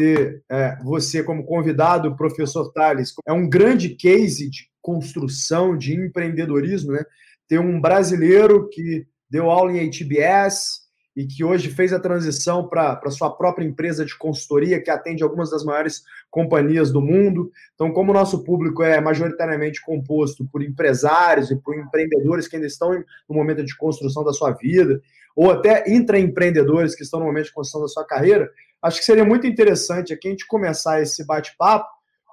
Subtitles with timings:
[0.00, 3.12] ter é, você como convidado, professor Tales.
[3.26, 7.04] É um grande case de construção, de empreendedorismo, né?
[7.46, 13.10] Ter um brasileiro que deu aula em HBS e que hoje fez a transição para
[13.10, 17.50] sua própria empresa de consultoria, que atende algumas das maiores companhias do mundo.
[17.74, 22.68] Então, como o nosso público é majoritariamente composto por empresários e por empreendedores que ainda
[22.68, 22.90] estão
[23.28, 24.98] no momento de construção da sua vida,
[25.36, 28.50] ou até intraempreendedores que estão no momento de construção da sua carreira,
[28.82, 31.88] acho que seria muito interessante aqui a gente começar esse bate-papo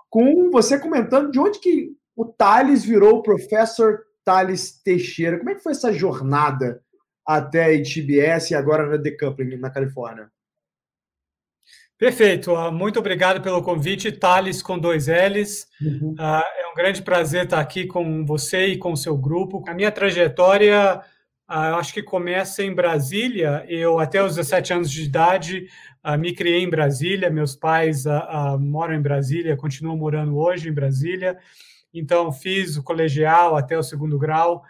[0.09, 5.37] com você comentando de onde que o Thales virou o professor Thales Teixeira.
[5.37, 6.81] Como é que foi essa jornada
[7.25, 10.29] até a ITBS e agora na Decoupling, na Califórnia?
[11.97, 12.55] Perfeito.
[12.71, 15.67] Muito obrigado pelo convite, Thales com dois L's.
[15.81, 16.13] Uhum.
[16.19, 19.63] Ah, é um grande prazer estar aqui com você e com o seu grupo.
[19.67, 21.01] A minha trajetória,
[21.47, 23.65] ah, eu acho que começa em Brasília.
[23.67, 25.67] Eu, até os 17 anos de idade,
[26.15, 27.29] me criei em Brasília.
[27.29, 28.05] Meus pais
[28.59, 31.37] moram em Brasília, continuam morando hoje em Brasília.
[31.93, 34.63] Então, fiz o colegial até o segundo grau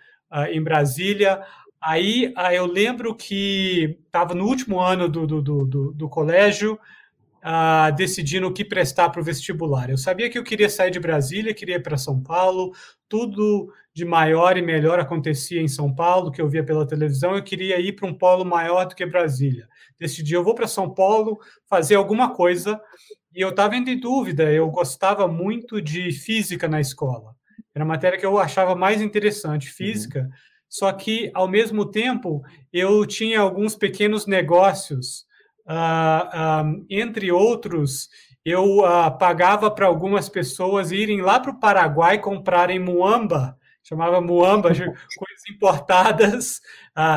[0.49, 1.41] em Brasília.
[1.81, 6.79] Aí eu lembro que estava no último ano do, do, do, do colégio,
[7.95, 9.89] decidindo o que prestar para o vestibular.
[9.89, 12.71] Eu sabia que eu queria sair de Brasília, queria ir para São Paulo,
[13.07, 17.43] tudo de maior e melhor acontecia em São Paulo, que eu via pela televisão, eu
[17.43, 19.67] queria ir para um polo maior do que Brasília.
[19.99, 22.79] Decidi, eu vou para São Paulo fazer alguma coisa
[23.33, 27.35] e eu estava em dúvida, eu gostava muito de física na escola.
[27.73, 30.21] Era a matéria que eu achava mais interessante, física.
[30.21, 30.29] Uhum.
[30.67, 32.41] Só que, ao mesmo tempo,
[32.73, 35.26] eu tinha alguns pequenos negócios.
[35.67, 38.09] Uh, uh, entre outros,
[38.45, 44.69] eu uh, pagava para algumas pessoas irem lá para o Paraguai comprarem muamba, chamava muamba,
[44.71, 46.61] coisas importadas,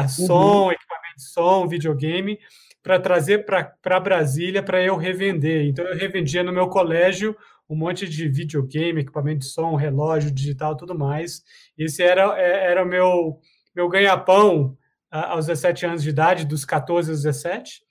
[0.08, 0.72] som, uhum.
[0.72, 2.38] equipamento de som, videogame
[2.82, 5.66] para trazer para Brasília para eu revender.
[5.66, 7.36] Então, eu revendia no meu colégio
[7.68, 11.42] um monte de videogame, equipamento de som, relógio digital, tudo mais.
[11.78, 13.38] Esse era, é, era o meu,
[13.76, 14.76] meu ganha-pão
[15.08, 17.82] aos 17 anos de idade, dos 14 aos 17.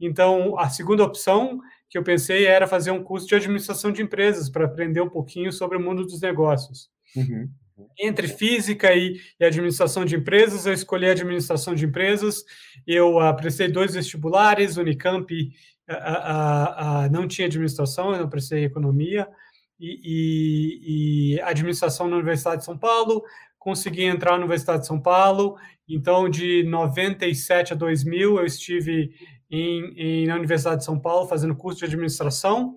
[0.00, 4.48] Então, a segunda opção que eu pensei era fazer um curso de administração de empresas
[4.48, 6.90] para aprender um pouquinho sobre o mundo dos negócios.
[7.16, 7.48] Uhum.
[7.98, 12.44] Entre física e, e, administração de empresas, eu escolhi administração de empresas.
[12.86, 15.32] Eu uh, prestei dois vestibulares, Unicamp
[15.88, 19.28] uh, uh, não tinha administração, eu não prestei economia,
[19.80, 23.22] e, e, e, administração na Universidade de São Paulo.
[23.58, 25.56] Consegui entrar na Universidade de São Paulo.
[25.88, 29.10] Então, de 97 a 2000, eu estive
[29.50, 32.76] em, em, na Universidade de São Paulo fazendo curso de administração.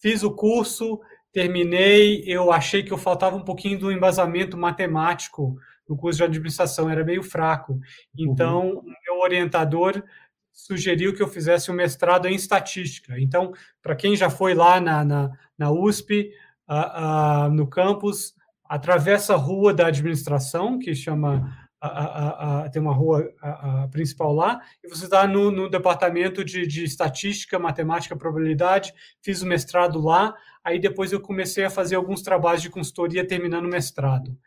[0.00, 1.00] Fiz o curso,
[1.32, 5.56] terminei, eu achei que eu faltava um pouquinho do embasamento matemático
[5.88, 7.78] no curso de administração, era meio fraco.
[8.16, 8.82] Então, uhum.
[9.04, 10.02] meu orientador
[10.52, 13.18] sugeriu que eu fizesse um mestrado em estatística.
[13.18, 13.52] Então,
[13.82, 16.30] para quem já foi lá na, na, na USP,
[16.68, 18.34] uh, uh, no campus,
[18.64, 23.28] atravessa a rua da administração, que chama a, a, a, tem uma rua
[23.90, 29.46] principal lá, e você está no, no, departamento de, de, estatística, matemática, probabilidade, fiz o
[29.46, 34.38] mestrado lá, aí depois eu comecei a fazer alguns trabalhos de consultoria terminando o mestrado.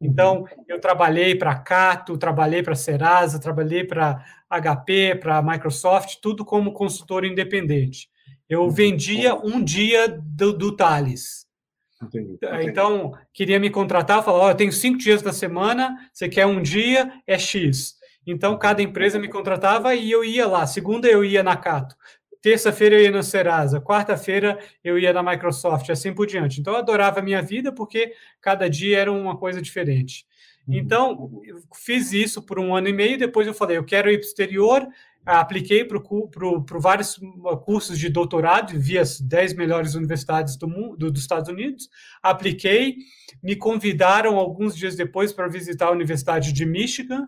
[0.00, 5.42] Então, eu trabalhei para a Cato, trabalhei para a Serasa, trabalhei para HP, para a
[5.42, 8.08] Microsoft, tudo como consultor independente.
[8.48, 11.43] Eu vendia um dia do, do Thales.
[12.06, 12.38] Entendi.
[12.62, 16.62] Então, queria me contratar, falar, oh, eu tenho cinco dias da semana, você quer um
[16.62, 17.94] dia, é X.
[18.26, 20.66] Então, cada empresa me contratava e eu ia lá.
[20.66, 21.94] Segunda, eu ia na Cato.
[22.40, 23.80] Terça-feira, eu ia na Serasa.
[23.80, 26.60] Quarta-feira, eu ia na Microsoft, assim por diante.
[26.60, 30.26] Então, eu adorava a minha vida, porque cada dia era uma coisa diferente.
[30.66, 30.74] Uhum.
[30.74, 33.18] Então, eu fiz isso por um ano e meio.
[33.18, 34.86] Depois, eu falei, eu quero ir para o exterior,
[35.24, 37.18] apliquei para vários
[37.64, 41.88] cursos de doutorado via as 10 melhores universidades do mundo, do, dos Estados Unidos.
[42.22, 42.96] Apliquei,
[43.42, 47.26] me convidaram alguns dias depois para visitar a Universidade de Michigan.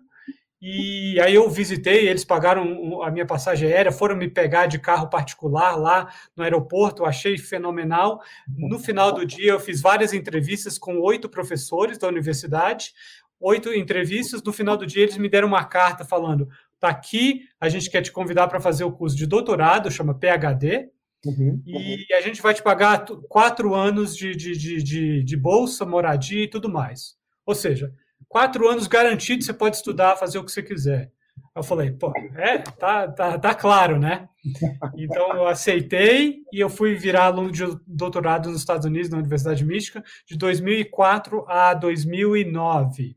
[0.61, 5.09] E aí eu visitei, eles pagaram a minha passagem aérea, foram me pegar de carro
[5.09, 8.23] particular lá no aeroporto, achei fenomenal.
[8.49, 12.95] No final do dia eu fiz várias entrevistas com oito professores da universidade,
[13.39, 14.43] oito entrevistas.
[14.43, 16.49] No final do dia eles me deram uma carta falando:
[16.87, 20.89] Está aqui, a gente quer te convidar para fazer o curso de doutorado, chama PhD,
[21.25, 22.19] uhum, e uhum.
[22.19, 26.49] a gente vai te pagar quatro anos de, de, de, de, de bolsa, moradia e
[26.49, 27.17] tudo mais.
[27.45, 27.93] Ou seja,
[28.29, 31.11] quatro anos garantidos, você pode estudar, fazer o que você quiser.
[31.57, 34.29] Eu falei, pô, é, tá, tá, tá claro, né?
[34.97, 39.59] Então eu aceitei e eu fui virar aluno de doutorado nos Estados Unidos, na Universidade
[39.59, 43.16] de Michigan, de 2004 a 2009.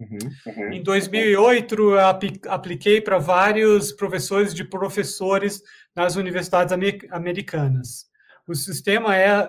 [0.00, 0.72] Uhum, uhum.
[0.72, 2.00] Em 2008, eu
[2.48, 5.62] apliquei para vários professores de professores
[5.94, 6.74] nas universidades
[7.10, 8.06] americanas.
[8.46, 9.48] O sistema é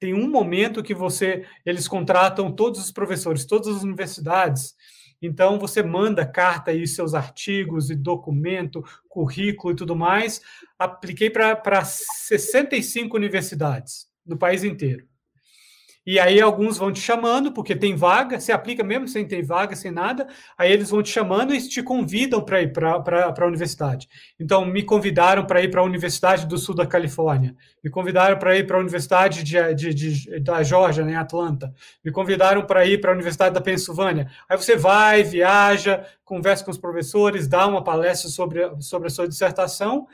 [0.00, 4.74] tem um momento que você eles contratam todos os professores, todas as universidades.
[5.20, 10.40] Então você manda carta e seus artigos e documento, currículo e tudo mais.
[10.78, 15.07] Apliquei para 65 universidades no país inteiro.
[16.10, 19.76] E aí alguns vão te chamando, porque tem vaga, você aplica mesmo sem ter vaga,
[19.76, 20.26] sem nada,
[20.56, 24.08] aí eles vão te chamando e te convidam para ir para a universidade.
[24.40, 28.56] Então, me convidaram para ir para a Universidade do Sul da Califórnia, me convidaram para
[28.56, 32.86] ir para a Universidade de, de, de, da Georgia, né, em Atlanta, me convidaram para
[32.86, 34.30] ir para a Universidade da Pensilvânia.
[34.48, 39.28] Aí você vai, viaja, conversa com os professores, dá uma palestra sobre, sobre a sua
[39.28, 40.06] dissertação,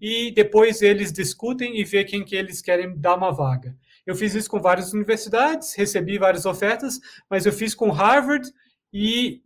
[0.00, 3.74] e depois eles discutem e vê quem que eles querem dar uma vaga.
[4.06, 8.50] Eu fiz isso com várias universidades, recebi várias ofertas, mas eu fiz com Harvard
[8.92, 9.42] e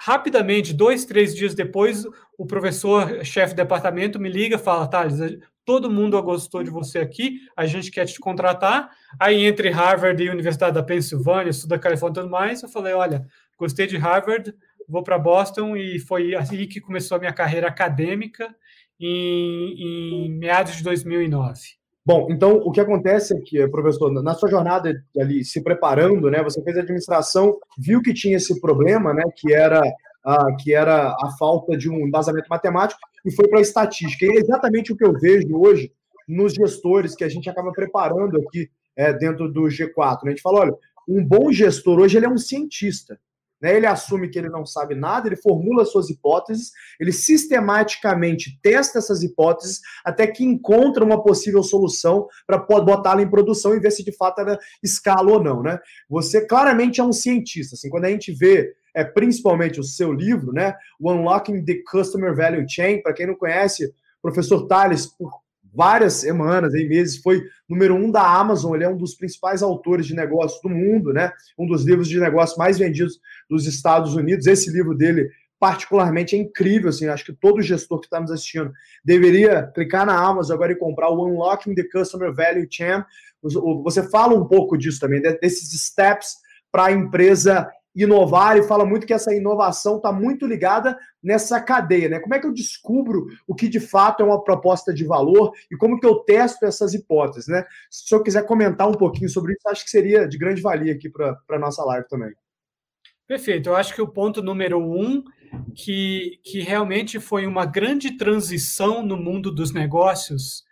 [0.00, 2.04] rapidamente, dois, três dias depois,
[2.36, 5.18] o professor, chefe de departamento, me liga e fala, Thales,
[5.64, 8.90] todo mundo gostou de você aqui, a gente quer te contratar.
[9.18, 12.94] Aí, entre Harvard e Universidade da Pensilvânia, Sul da Califórnia e tudo mais, eu falei,
[12.94, 13.26] olha,
[13.58, 14.54] gostei de Harvard,
[14.88, 18.54] vou para Boston, e foi aí que começou a minha carreira acadêmica,
[19.00, 21.60] em, em meados de 2009.
[22.08, 26.42] Bom, então o que acontece é que, professor, na sua jornada ali se preparando, né,
[26.42, 29.82] você fez administração, viu que tinha esse problema, né, que era
[30.24, 34.24] a, que era a falta de um embasamento matemático e foi para a estatística.
[34.24, 35.92] E é exatamente o que eu vejo hoje
[36.26, 40.24] nos gestores que a gente acaba preparando aqui é, dentro do G4.
[40.24, 40.28] Né?
[40.28, 40.74] A gente fala, olha,
[41.06, 43.20] um bom gestor hoje ele é um cientista.
[43.60, 43.76] Né?
[43.76, 46.70] Ele assume que ele não sabe nada, ele formula suas hipóteses,
[47.00, 53.74] ele sistematicamente testa essas hipóteses até que encontra uma possível solução para botá-la em produção
[53.74, 55.62] e ver se de fato ela escala ou não.
[55.62, 55.78] Né?
[56.08, 57.74] Você claramente é um cientista.
[57.74, 62.34] Assim, quando a gente vê é, principalmente o seu livro, né, o Unlocking the Customer
[62.34, 65.08] Value Chain, para quem não conhece, professor Tales,
[65.78, 70.08] várias semanas, em meses, foi número um da Amazon, ele é um dos principais autores
[70.08, 71.30] de negócios do mundo, né?
[71.56, 74.48] Um dos livros de negócios mais vendidos dos Estados Unidos.
[74.48, 75.30] Esse livro dele,
[75.60, 78.72] particularmente, é incrível, assim, acho que todo gestor que está nos assistindo
[79.04, 83.04] deveria clicar na Amazon agora e comprar o Unlocking the Customer Value Chain.
[83.84, 86.38] Você fala um pouco disso também, desses steps
[86.72, 87.70] para a empresa
[88.04, 92.20] inovar e fala muito que essa inovação está muito ligada nessa cadeia, né?
[92.20, 95.76] Como é que eu descubro o que de fato é uma proposta de valor e
[95.76, 97.64] como que eu testo essas hipóteses, né?
[97.90, 100.92] Se o senhor quiser comentar um pouquinho sobre isso, acho que seria de grande valia
[100.92, 102.32] aqui para a nossa live também.
[103.26, 103.68] Perfeito.
[103.68, 105.22] Eu acho que o ponto número um,
[105.74, 110.64] que, que realmente foi uma grande transição no mundo dos negócios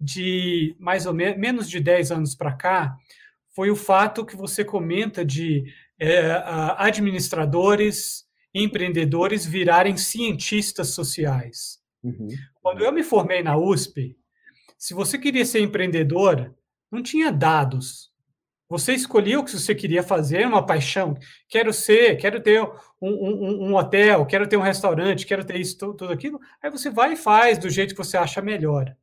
[0.00, 2.96] de mais ou menos menos de 10 anos para cá,
[3.54, 5.64] foi o fato que você comenta de
[6.04, 6.42] é,
[6.76, 11.78] administradores, empreendedores virarem cientistas sociais.
[12.02, 12.28] Uhum.
[12.60, 14.16] Quando eu me formei na USP,
[14.76, 16.54] se você queria ser empreendedor,
[16.92, 18.12] não tinha dados.
[18.68, 21.16] Você escolheu o que você queria fazer, uma paixão.
[21.48, 22.68] Quero ser, quero ter um,
[23.00, 26.38] um, um, hotel, quero ter um restaurante, quero ter isso, tudo aquilo.
[26.62, 28.94] Aí você vai e faz do jeito que você acha melhor.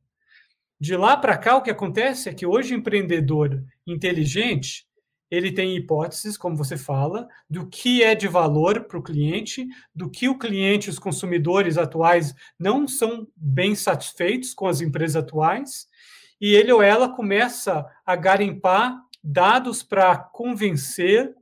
[0.80, 4.86] De lá para cá, o que acontece é que hoje empreendedor inteligente,
[5.32, 10.10] ele tem hipóteses, como você fala, do que é de valor para o cliente, do
[10.10, 15.88] que o cliente, os consumidores atuais não são bem satisfeitos com as empresas atuais,
[16.38, 21.34] e ele ou ela começa a garimpar dados para convencer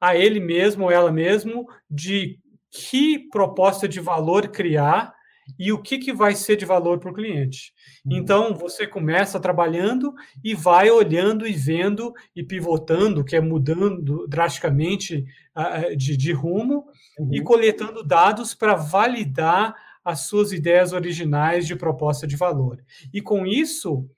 [0.00, 2.38] a ele mesmo ou ela mesmo de
[2.70, 5.14] que proposta de valor criar
[5.58, 7.72] e o que, que vai ser de valor para o cliente.
[8.04, 8.16] Uhum.
[8.16, 10.12] Então, você começa trabalhando
[10.42, 15.24] e vai olhando e vendo e pivotando, que é mudando drasticamente
[15.56, 16.86] uh, de, de, rumo,
[17.18, 17.30] uhum.
[17.32, 19.74] e coletando dados para validar
[20.04, 22.82] as suas ideias originais de proposta de valor.
[23.12, 24.08] E com isso,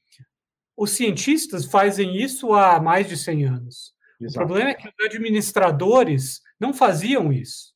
[0.76, 3.94] os cientistas fazem isso há mais de 100 anos.
[4.20, 4.44] Exato.
[4.44, 7.72] O problema é que os administradores não faziam isso.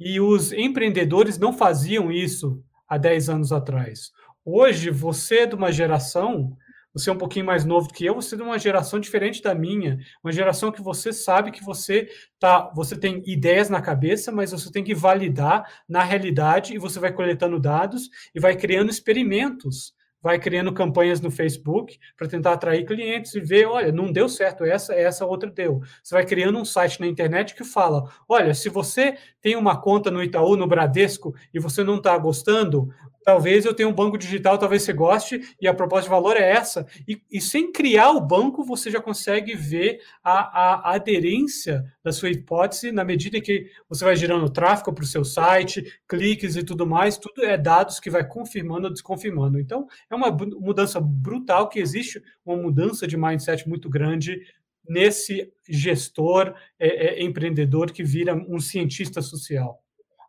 [0.00, 4.10] E os empreendedores não faziam isso há 10 anos atrás.
[4.42, 6.56] Hoje, você é de uma geração,
[6.94, 9.42] você é um pouquinho mais novo do que eu, você é de uma geração diferente
[9.42, 14.32] da minha, uma geração que você sabe que você tá, você tem ideias na cabeça,
[14.32, 18.88] mas você tem que validar na realidade e você vai coletando dados e vai criando
[18.88, 19.92] experimentos
[20.22, 24.64] vai criando campanhas no Facebook para tentar atrair clientes e ver, olha, não deu certo
[24.64, 25.80] essa, essa outra deu.
[26.02, 30.10] Você vai criando um site na internet que fala, olha, se você tem uma conta
[30.10, 32.92] no Itaú, no Bradesco, e você não está gostando,
[33.24, 36.50] talvez eu tenha um banco digital, talvez você goste, e a proposta de valor é
[36.50, 36.86] essa.
[37.06, 42.30] E, e sem criar o banco, você já consegue ver a, a, aderência da sua
[42.30, 46.86] hipótese na medida que você vai gerando tráfego para o seu site, cliques e tudo
[46.86, 49.58] mais, tudo é dados que vai confirmando ou desconfirmando.
[49.60, 54.40] Então, é uma mudança brutal que existe, uma mudança de mindset muito grande
[54.88, 59.80] nesse gestor é, é, empreendedor que vira um cientista social.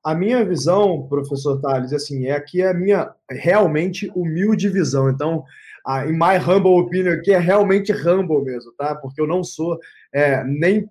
[0.03, 5.10] A minha visão, professor Tales, assim, é aqui a minha realmente humilde visão.
[5.10, 5.43] Então,
[5.86, 8.96] a, em my humble opinion aqui é realmente humble mesmo, tá?
[8.96, 9.79] Porque eu não sou
[10.13, 10.89] é, nem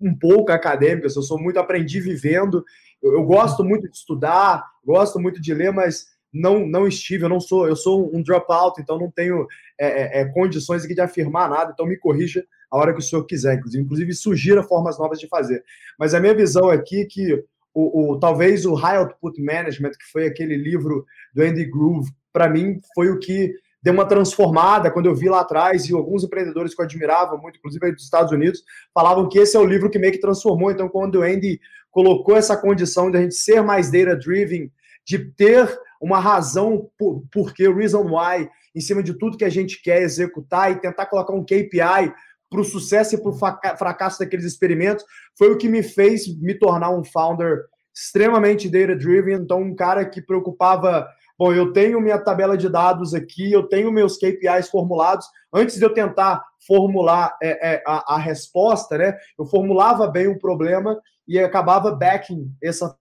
[0.00, 2.64] um pouco acadêmico, eu sou muito aprendi vivendo.
[3.02, 7.28] Eu, eu, gosto muito de estudar, gosto muito de ler, mas não não estive, eu
[7.28, 9.46] não sou, eu sou um dropout, então não tenho
[9.78, 13.02] é, é, é condições aqui de afirmar nada, então me corrija a hora que o
[13.02, 15.62] senhor quiser, inclusive, inclusive sugira formas novas de fazer.
[15.98, 20.10] Mas a minha visão aqui é que o, o, talvez o High Output Management, que
[20.12, 25.06] foi aquele livro do Andy Groove, para mim foi o que deu uma transformada quando
[25.06, 28.30] eu vi lá atrás e alguns empreendedores que eu admirava muito, inclusive aí dos Estados
[28.30, 28.62] Unidos,
[28.94, 30.70] falavam que esse é o livro que meio que transformou.
[30.70, 31.60] Então, quando o Andy
[31.90, 34.70] colocou essa condição de a gente ser mais data-driven,
[35.04, 35.68] de ter
[36.00, 40.02] uma razão por, por que, reason why, em cima de tudo que a gente quer
[40.02, 42.12] executar e tentar colocar um KPI
[42.52, 45.04] para o sucesso e para o fracasso daqueles experimentos,
[45.38, 50.20] foi o que me fez me tornar um founder extremamente data-driven, então um cara que
[50.20, 55.76] preocupava, bom, eu tenho minha tabela de dados aqui, eu tenho meus KPIs formulados, antes
[55.76, 61.00] de eu tentar formular é, é, a, a, resposta, né, eu formulava bem o problema
[61.26, 62.94] e acabava backing essa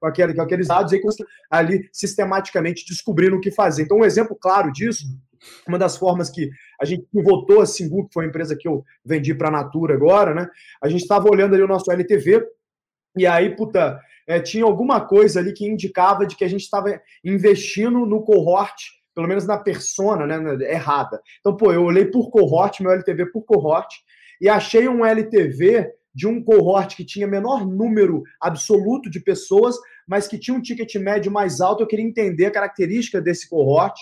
[0.00, 1.00] com, aquele, com aqueles dados e
[1.48, 3.84] ali sistematicamente descobrindo o que fazer.
[3.84, 5.04] Então, um exemplo claro disso
[5.66, 8.84] uma das formas que a gente votou a Singu, que foi a empresa que eu
[9.04, 10.48] vendi para a Natura agora, né?
[10.82, 12.44] A gente estava olhando ali o nosso LTV
[13.16, 17.00] e aí, puta, é, tinha alguma coisa ali que indicava de que a gente estava
[17.24, 18.74] investindo no cohort,
[19.14, 20.72] pelo menos na persona, né?
[20.72, 21.20] Errada.
[21.40, 23.94] Então, pô, eu olhei por cohort, meu LTV por cohort,
[24.40, 30.26] e achei um LTV de um cohort que tinha menor número absoluto de pessoas, mas
[30.26, 31.82] que tinha um ticket médio mais alto.
[31.82, 33.98] Eu queria entender a característica desse cohort.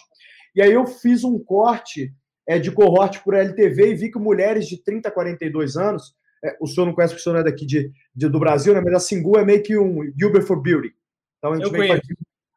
[0.54, 2.12] E aí eu fiz um corte
[2.46, 6.14] é, de cohorte por LTV e vi que mulheres de 30 a 42 anos,
[6.44, 8.74] é, o senhor não conhece porque o senhor não é daqui de, de, do Brasil,
[8.74, 8.80] né?
[8.80, 10.92] mas a Singu é meio que um Uber for Beauty.
[11.38, 12.02] Então a gente eu conheço.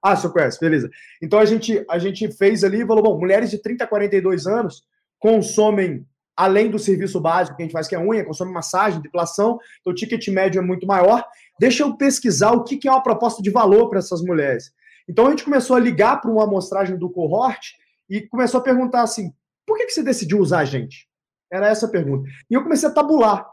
[0.02, 0.90] Ah, o senhor conhece, beleza.
[1.22, 4.48] Então a gente, a gente fez ali e falou: bom, mulheres de 30 a 42
[4.48, 4.84] anos
[5.20, 9.58] consomem, além do serviço básico que a gente faz, que é unha, consomem massagem, depilação,
[9.80, 11.24] então o ticket médio é muito maior.
[11.60, 14.74] Deixa eu pesquisar o que, que é uma proposta de valor para essas mulheres.
[15.08, 17.76] Então a gente começou a ligar para uma amostragem do cohort
[18.10, 19.32] e começou a perguntar assim:
[19.66, 21.08] por que, que você decidiu usar a gente?
[21.52, 22.28] Era essa a pergunta.
[22.50, 23.48] E eu comecei a tabular.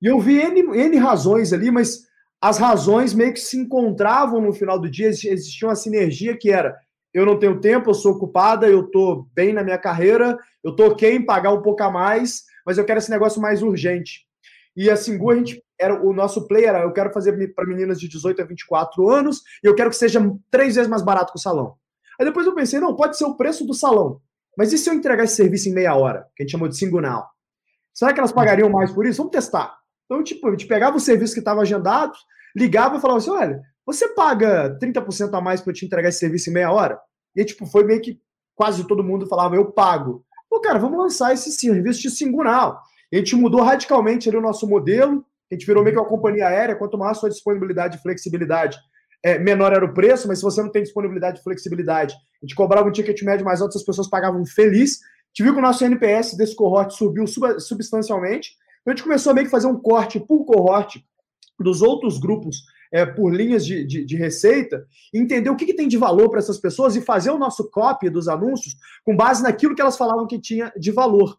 [0.00, 2.02] E eu vi N, N razões ali, mas
[2.40, 6.76] as razões meio que se encontravam no final do dia, existia uma sinergia que era:
[7.12, 10.88] eu não tenho tempo, eu sou ocupada, eu estou bem na minha carreira, eu estou
[10.88, 14.26] ok em pagar um pouco a mais, mas eu quero esse negócio mais urgente.
[14.76, 18.00] E a Singu, a gente era o nosso player era, eu quero fazer para meninas
[18.00, 20.20] de 18 a 24 anos e eu quero que seja
[20.50, 21.76] três vezes mais barato que o salão.
[22.18, 24.20] Aí depois eu pensei, não, pode ser o preço do salão.
[24.56, 26.90] mas e se eu entregar esse serviço em meia hora, que a gente chamou de
[26.90, 27.24] now?
[27.92, 29.18] Será que elas pagariam mais por isso?
[29.18, 29.76] Vamos testar.
[30.04, 32.12] Então, tipo, a gente pegava o serviço que estava agendado,
[32.56, 36.18] ligava e falava assim: olha, você paga 30% a mais para eu te entregar esse
[36.18, 36.98] serviço em meia hora?
[37.36, 38.20] E tipo, foi meio que
[38.54, 40.24] quase todo mundo falava, eu pago.
[40.48, 42.08] Pô, cara, vamos lançar esse serviço de.
[43.12, 46.08] E a gente mudou radicalmente ali o nosso modelo, a gente virou meio que uma
[46.08, 48.78] companhia aérea, quanto maior a sua disponibilidade e flexibilidade,
[49.24, 52.54] é, menor era o preço, mas se você não tem disponibilidade e flexibilidade, a gente
[52.54, 55.00] cobrava um ticket médio mais alto, as pessoas pagavam feliz.
[55.00, 58.50] A gente viu que o nosso NPS desse cohort subiu sub, substancialmente.
[58.82, 61.02] Então a gente começou a meio que fazer um corte por cohort
[61.58, 62.58] dos outros grupos
[62.92, 66.38] é, por linhas de, de, de, receita, entender o que, que tem de valor para
[66.38, 70.26] essas pessoas e fazer o nosso copy dos anúncios com base naquilo que elas falavam
[70.26, 71.36] que tinha de valor.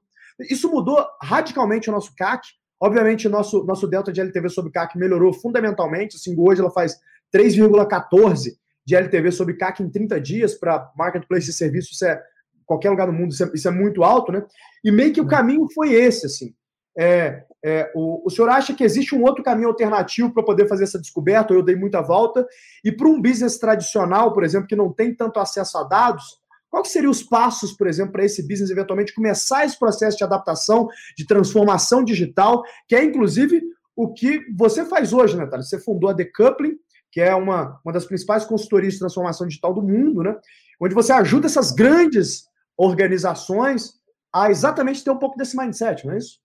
[0.50, 2.48] Isso mudou radicalmente o nosso CAC.
[2.82, 6.18] Obviamente, nosso, nosso delta de LTV sobre CAC melhorou fundamentalmente.
[6.18, 6.98] Assim, hoje ela faz
[7.36, 12.22] 3,14 de LTV sobre CAC em 30 dias para marketplace de serviços, isso é
[12.66, 14.44] qualquer lugar do mundo, isso é, isso é, muito alto, né?
[14.84, 16.54] E meio que o caminho foi esse, assim.
[16.98, 20.86] É, é, o, o senhor acha que existe um outro caminho alternativo para poder fazer
[20.86, 21.54] essa descoberta?
[21.54, 22.48] Eu dei muita volta.
[22.84, 26.24] E para um business tradicional, por exemplo, que não tem tanto acesso a dados,
[26.70, 30.88] quais seriam os passos, por exemplo, para esse business eventualmente começar esse processo de adaptação,
[31.18, 33.62] de transformação digital, que é inclusive
[33.96, 35.64] o que você faz hoje, Natália?
[35.64, 36.78] Você fundou a Decoupling,
[37.16, 40.36] que é uma, uma das principais consultorias de transformação digital do mundo, né?
[40.78, 42.44] Onde você ajuda essas grandes
[42.76, 43.94] organizações
[44.34, 46.42] a exatamente ter um pouco desse mindset, não é isso?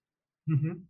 [0.48, 0.80] Uhum.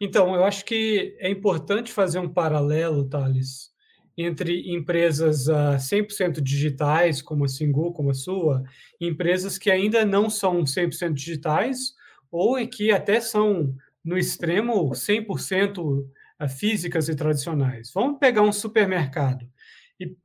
[0.00, 3.72] Então, eu acho que é importante fazer um paralelo, Thales,
[4.16, 8.62] entre empresas uh, ah, 100% digitais, como a Singu, como a sua,
[9.00, 11.94] e empresas que ainda não são 100% digitais,
[12.30, 13.74] ou que até são,
[14.04, 16.06] no extremo, 100%
[16.48, 17.90] físicas e tradicionais.
[17.94, 19.46] Vamos pegar um supermercado.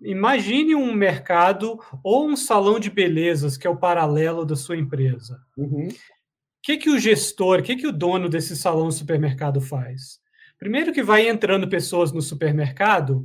[0.02, 5.40] Imagine um mercado ou um salão de belezas, que é o paralelo da sua empresa.
[5.58, 5.88] Uhum.
[5.88, 10.20] O que, que o gestor, o que, que o dono desse salão supermercado faz?
[10.58, 13.24] Primeiro que vai entrando pessoas no supermercado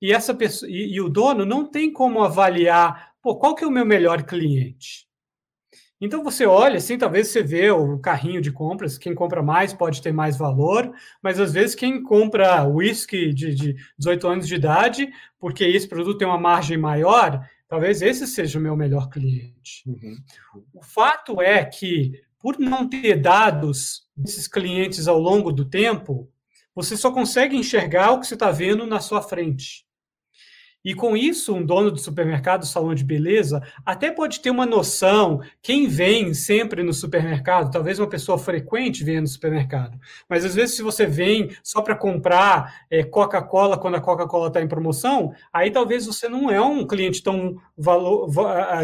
[0.00, 3.66] e essa pessoa, e, e o dono não tem como avaliar pô, qual que é
[3.66, 5.06] o meu melhor cliente.
[6.04, 10.02] Então você olha, assim, talvez você vê o carrinho de compras, quem compra mais pode
[10.02, 15.08] ter mais valor, mas às vezes quem compra whisky de, de 18 anos de idade,
[15.38, 19.84] porque esse produto tem uma margem maior, talvez esse seja o meu melhor cliente.
[19.86, 20.16] Uhum.
[20.74, 26.28] O fato é que, por não ter dados desses clientes ao longo do tempo,
[26.74, 29.86] você só consegue enxergar o que você está vendo na sua frente.
[30.84, 35.40] E com isso, um dono de supermercado, salão de beleza, até pode ter uma noção
[35.62, 39.98] quem vem sempre no supermercado, talvez uma pessoa frequente venha no supermercado.
[40.28, 44.60] Mas às vezes, se você vem só para comprar é, Coca-Cola quando a Coca-Cola está
[44.60, 48.28] em promoção, aí talvez você não é um cliente tão valor,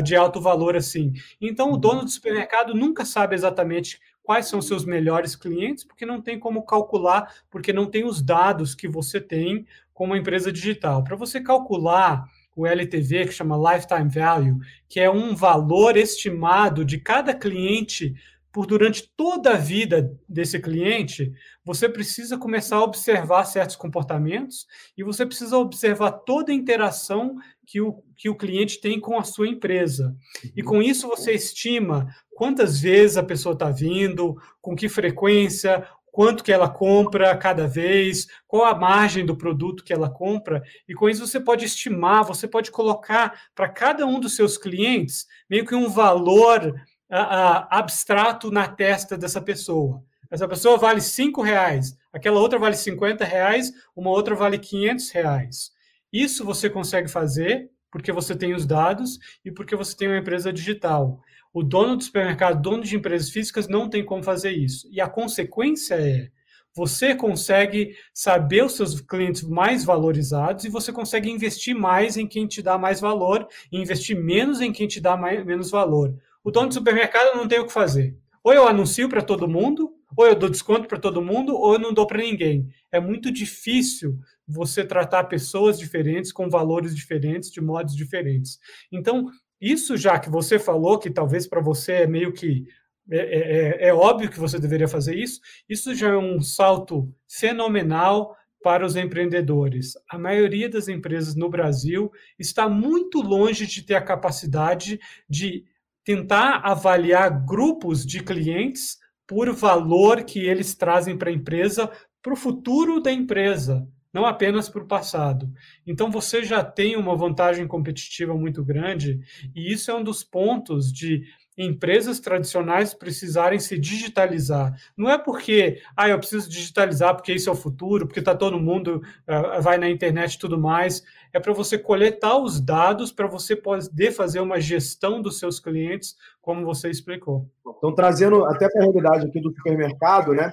[0.02, 1.12] de alto valor assim.
[1.40, 6.20] Então, o dono do supermercado nunca sabe exatamente quais são seus melhores clientes, porque não
[6.20, 9.64] tem como calcular, porque não tem os dados que você tem
[9.98, 11.02] como empresa digital.
[11.02, 16.98] Para você calcular o LTV, que chama Lifetime Value, que é um valor estimado de
[16.98, 18.14] cada cliente
[18.52, 21.32] por durante toda a vida desse cliente,
[21.64, 27.34] você precisa começar a observar certos comportamentos e você precisa observar toda a interação
[27.66, 30.16] que o, que o cliente tem com a sua empresa.
[30.56, 35.84] E com isso você estima quantas vezes a pessoa está vindo, com que frequência,
[36.18, 40.92] quanto que ela compra cada vez, qual a margem do produto que ela compra, e
[40.92, 45.64] com isso você pode estimar, você pode colocar para cada um dos seus clientes meio
[45.64, 46.74] que um valor
[47.08, 50.02] abstrato na testa dessa pessoa.
[50.28, 55.70] Essa pessoa vale cinco reais, aquela outra vale 50 reais, uma outra vale 500 reais.
[56.12, 60.52] Isso você consegue fazer porque você tem os dados e porque você tem uma empresa
[60.52, 61.20] digital.
[61.52, 64.88] O dono do supermercado, dono de empresas físicas, não tem como fazer isso.
[64.92, 66.30] E a consequência é
[66.74, 72.46] você consegue saber os seus clientes mais valorizados e você consegue investir mais em quem
[72.46, 76.14] te dá mais valor e investir menos em quem te dá mais, menos valor.
[76.44, 78.16] O dono do supermercado não tem o que fazer.
[78.44, 81.80] Ou eu anuncio para todo mundo, ou eu dou desconto para todo mundo, ou eu
[81.80, 82.68] não dou para ninguém.
[82.92, 84.16] É muito difícil
[84.48, 88.58] você tratar pessoas diferentes com valores diferentes, de modos diferentes.
[88.90, 89.26] Então,
[89.60, 92.66] isso já que você falou, que talvez para você é meio que
[93.10, 97.10] é, é, é, é, óbvio que você deveria fazer isso, isso já é um salto
[97.26, 99.94] fenomenal para os empreendedores.
[100.10, 105.64] A maioria das empresas no Brasil está muito longe de ter a capacidade de
[106.04, 111.90] tentar avaliar grupos de clientes por valor que eles trazem para a empresa,
[112.22, 115.50] para o futuro da empresa não apenas para o passado.
[115.86, 119.20] Então você já tem uma vantagem competitiva muito grande,
[119.54, 121.24] e isso é um dos pontos de
[121.58, 124.72] empresas tradicionais precisarem se digitalizar.
[124.96, 128.60] Não é porque, ah, eu preciso digitalizar porque isso é o futuro, porque está todo
[128.60, 131.02] mundo uh, vai na internet e tudo mais.
[131.32, 136.16] É para você coletar os dados para você poder fazer uma gestão dos seus clientes,
[136.40, 137.50] como você explicou.
[137.76, 140.52] Então, trazendo até para a realidade aqui do supermercado, né?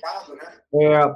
[0.74, 1.16] É,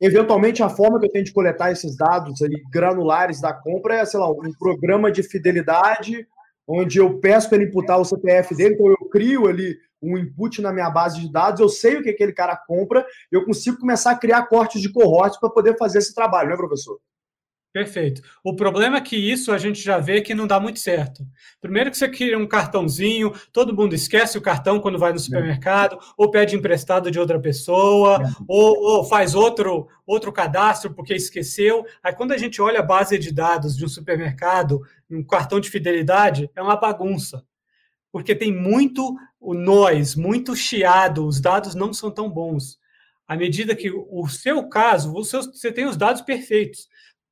[0.00, 4.04] eventualmente, a forma que eu tenho de coletar esses dados ali, granulares da compra é,
[4.04, 6.26] sei lá, um programa de fidelidade
[6.68, 10.60] onde eu peço para ele imputar o CPF dele, então eu crio ali um input
[10.60, 14.12] na minha base de dados, eu sei o que aquele cara compra, eu consigo começar
[14.12, 17.00] a criar cortes de cohortes para poder fazer esse trabalho, né, professor?
[17.70, 18.22] Perfeito.
[18.42, 21.26] O problema é que isso a gente já vê que não dá muito certo.
[21.60, 25.96] Primeiro que você cria um cartãozinho, todo mundo esquece o cartão quando vai no supermercado,
[25.96, 25.98] é.
[26.16, 28.30] ou pede emprestado de outra pessoa, é.
[28.48, 31.84] ou, ou, faz outro, outro cadastro porque esqueceu.
[32.02, 35.68] Aí quando a gente olha a base de dados de um supermercado, um cartão de
[35.68, 37.44] fidelidade, é uma bagunça.
[38.10, 42.78] Porque tem muito o nós, muito chiado, os dados não são tão bons.
[43.26, 46.88] À medida que o seu caso, você tem os dados perfeitos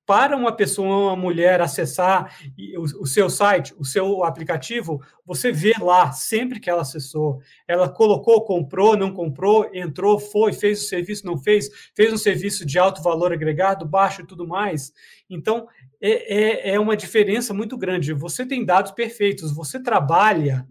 [0.07, 2.39] para uma pessoa, uma mulher acessar
[2.79, 7.41] o, seu site, o seu aplicativo, você vê lá sempre que ela acessou.
[7.67, 12.65] Ela colocou, comprou, não comprou, entrou, foi, fez o serviço, não fez, fez um serviço
[12.65, 14.93] de alto valor agregado, baixo e tudo mais.
[15.29, 15.67] Então,
[16.01, 18.13] é, é, é uma diferença muito grande.
[18.13, 20.67] Você tem dados perfeitos, você trabalha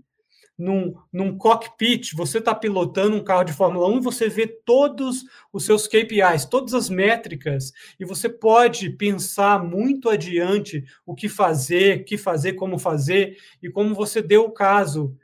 [0.58, 5.66] num, num cockpit, você está pilotando um carro de Fórmula 1, você vê todos os
[5.66, 12.18] seus KPIs, todas as métricas, e você pode pensar muito adiante o que fazer, que
[12.18, 15.16] fazer, como fazer, e como você deu o caso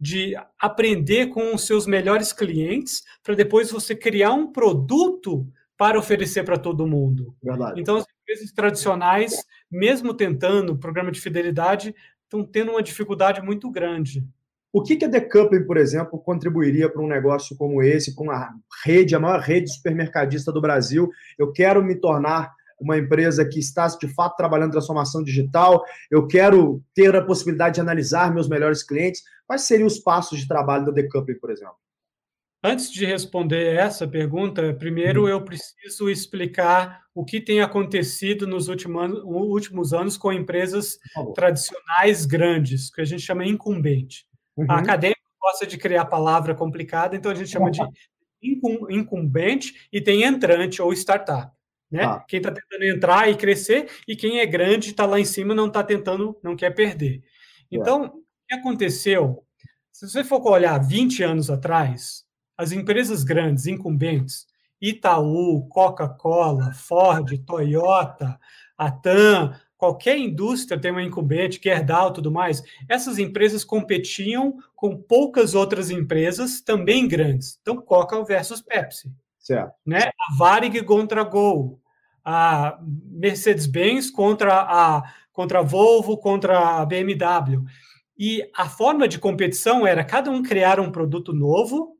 [0.00, 6.44] de aprender com os seus melhores clientes, para depois você criar um produto para oferecer
[6.44, 7.34] para todo mundo.
[7.40, 7.80] Verdade.
[7.80, 14.26] Então, as empresas tradicionais, mesmo tentando programa de fidelidade, estão tendo uma dificuldade muito grande.
[14.72, 18.54] O que, que a Decoupling, por exemplo, contribuiria para um negócio como esse, com a
[18.84, 21.10] rede, a maior rede supermercadista do Brasil?
[21.38, 26.26] Eu quero me tornar uma empresa que está de fato trabalhando em transformação digital, eu
[26.26, 29.22] quero ter a possibilidade de analisar meus melhores clientes.
[29.46, 31.76] Quais seriam os passos de trabalho da Decoupling, por exemplo?
[32.64, 35.28] Antes de responder essa pergunta, primeiro uhum.
[35.28, 40.98] eu preciso explicar o que tem acontecido nos últimos anos com empresas
[41.34, 44.26] tradicionais grandes, que a gente chama incumbente.
[44.56, 44.66] Uhum.
[44.68, 47.80] A acadêmica gosta de criar palavra complicada, então a gente chama de
[48.90, 51.52] incumbente e tem entrante ou startup.
[51.90, 52.04] Né?
[52.04, 52.24] Ah.
[52.26, 55.66] Quem está tentando entrar e crescer, e quem é grande está lá em cima não
[55.66, 57.22] está tentando, não quer perder.
[57.70, 58.08] Então, é.
[58.08, 59.44] o que aconteceu?
[59.92, 62.24] Se você for olhar 20 anos atrás,
[62.56, 64.46] as empresas grandes, incumbentes,
[64.80, 68.38] Itaú, Coca-Cola, Ford, Toyota,
[68.76, 74.96] a TAM, qualquer indústria tem uma incumbente, Gerdau e tudo mais, essas empresas competiam com
[74.96, 77.58] poucas outras empresas também grandes.
[77.60, 79.12] Então, Coca versus Pepsi.
[79.40, 79.74] Certo.
[79.84, 80.12] Né?
[80.20, 81.80] A Varig contra a Gol,
[82.24, 87.64] a Mercedes-Benz contra a, contra a Volvo, contra a BMW.
[88.16, 91.96] E a forma de competição era cada um criar um produto novo,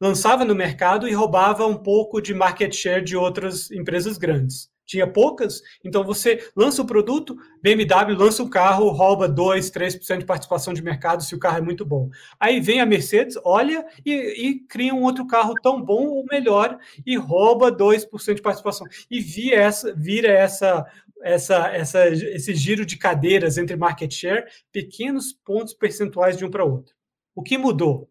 [0.00, 5.06] lançava no mercado e roubava um pouco de market share de outras empresas grandes tinha
[5.06, 10.74] poucas, então você lança o produto, BMW lança um carro, rouba 2, 3% de participação
[10.74, 12.10] de mercado se o carro é muito bom.
[12.38, 16.78] Aí vem a Mercedes, olha e, e cria um outro carro tão bom ou melhor
[17.06, 18.86] e rouba 2% de participação.
[19.10, 20.86] E vira essa, vira essa,
[21.22, 26.64] essa, essa, esse giro de cadeiras entre market share, pequenos pontos percentuais de um para
[26.64, 26.94] outro.
[27.34, 28.10] O que mudou?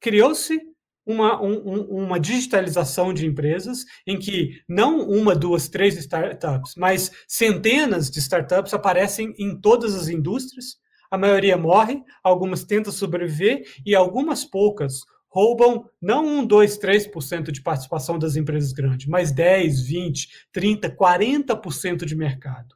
[0.00, 0.60] Criou-se
[1.04, 8.10] uma, um, uma digitalização de empresas em que não uma, duas, três startups, mas centenas
[8.10, 10.78] de startups aparecem em todas as indústrias.
[11.10, 17.62] A maioria morre, algumas tentam sobreviver e algumas poucas roubam não 1, 2, 3% de
[17.62, 22.74] participação das empresas grandes, mas 10, 20, 30, 40% de mercado.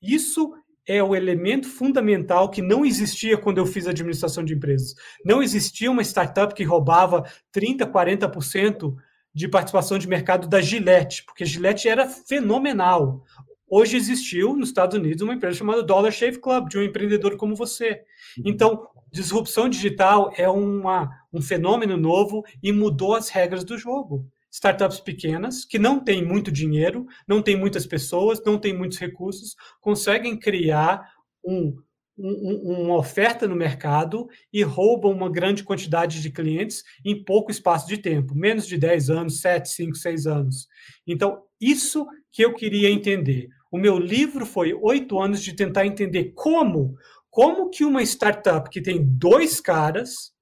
[0.00, 0.52] Isso
[0.86, 4.94] é o elemento fundamental que não existia quando eu fiz administração de empresas.
[5.24, 8.94] Não existia uma startup que roubava 30%, 40%
[9.34, 13.24] de participação de mercado da Gillette, porque a Gillette era fenomenal.
[13.68, 17.56] Hoje existiu nos Estados Unidos uma empresa chamada Dollar Shave Club, de um empreendedor como
[17.56, 18.02] você.
[18.38, 18.44] Uhum.
[18.46, 25.00] Então, disrupção digital é uma, um fenômeno novo e mudou as regras do jogo startups
[25.00, 30.38] pequenas, que não têm muito dinheiro, não têm muitas pessoas, não têm muitos recursos, conseguem
[30.38, 31.04] criar
[31.44, 31.76] um,
[32.16, 37.88] um, uma oferta no mercado e roubam uma grande quantidade de clientes em pouco espaço
[37.88, 40.68] de tempo, menos de 10 anos, 7, 5, 6 anos.
[41.04, 43.48] Então, isso que eu queria entender.
[43.72, 46.94] O meu livro foi oito anos de tentar entender como,
[47.28, 50.32] como que uma startup que tem dois caras,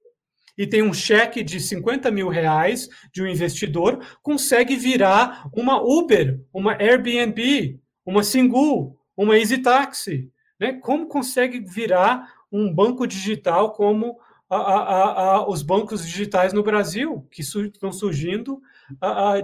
[0.63, 6.41] e tem um cheque de 50 mil reais de um investidor, consegue virar uma Uber,
[6.55, 10.31] uma Airbnb, uma Singu, uma Easy Taxi.
[10.61, 10.75] Né?
[10.75, 14.17] Como consegue virar um banco digital como
[14.49, 18.63] a, a, a, os bancos digitais no Brasil, que su estão surgindo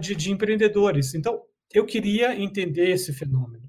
[0.00, 1.16] de, de empreendedores.
[1.16, 1.42] Então,
[1.74, 3.68] eu queria entender esse fenômeno.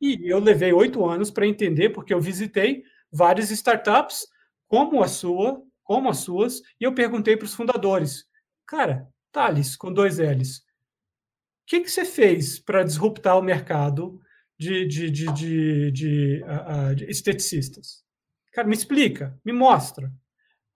[0.00, 4.28] E eu levei oito anos para entender, porque eu visitei várias startups
[4.68, 8.24] como a sua, como as suas, e eu perguntei para os fundadores,
[8.66, 14.20] cara, Thales, com dois L's, o que, que você fez para disruptar o mercado
[14.58, 18.04] de, de, de, de, de, uh, de esteticistas?
[18.52, 20.12] Cara, me explica, me mostra.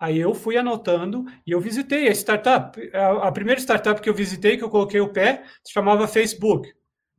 [0.01, 2.81] Aí eu fui anotando e eu visitei a startup.
[2.95, 6.73] A, a, primeira startup que eu visitei, que eu coloquei o pé, se chamava Facebook.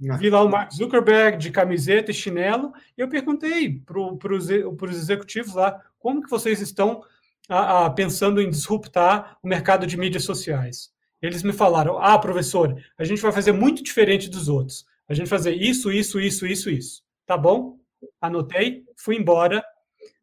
[0.10, 0.16] Ah.
[0.16, 4.50] Vi lá o Mark Zuckerberg de camiseta e chinelo, e eu perguntei para os
[4.98, 7.04] executivos lá como que vocês estão
[7.50, 10.92] a, a, pensando em disruptar o mercado de mídias sociais.
[11.22, 14.86] Eles me falaram: ah, professor, a gente vai fazer muito diferente dos outros.
[15.08, 17.04] A gente vai fazer isso, isso, isso, isso, isso.
[17.26, 17.78] Tá bom?
[18.22, 19.64] Anotei, fui embora.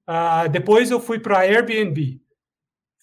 [0.08, 2.20] Uh, depois eu fui para a Airbnb.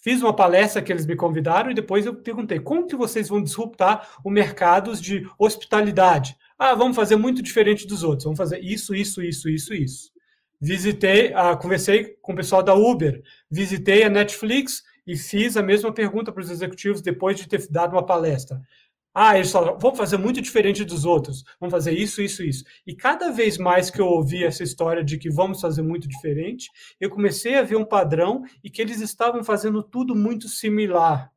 [0.02, 3.42] Fiz uma palestra que eles me convidaram e depois eu perguntei como que vocês vão
[3.42, 6.36] disruptar o mercado de hospitalidade.
[6.58, 8.24] Ah, vamos fazer muito diferente dos outros.
[8.24, 10.13] Vamos fazer isso, isso, isso, isso, isso.
[10.66, 13.22] Visitei, ah, conversei com o pessoal da Uber,
[13.52, 17.92] visitei a Netflix e fiz a mesma pergunta para os executivos depois de ter dado
[17.92, 18.62] uma palestra.
[19.14, 22.64] Ah, eles falaram, vamos fazer muito diferente dos outros, vamos fazer isso, isso, isso.
[22.88, 26.70] E cada vez mais que eu ouvi essa história de que vamos fazer muito diferente,
[26.98, 31.30] eu comecei a ver um padrão e que eles estavam fazendo tudo muito similar.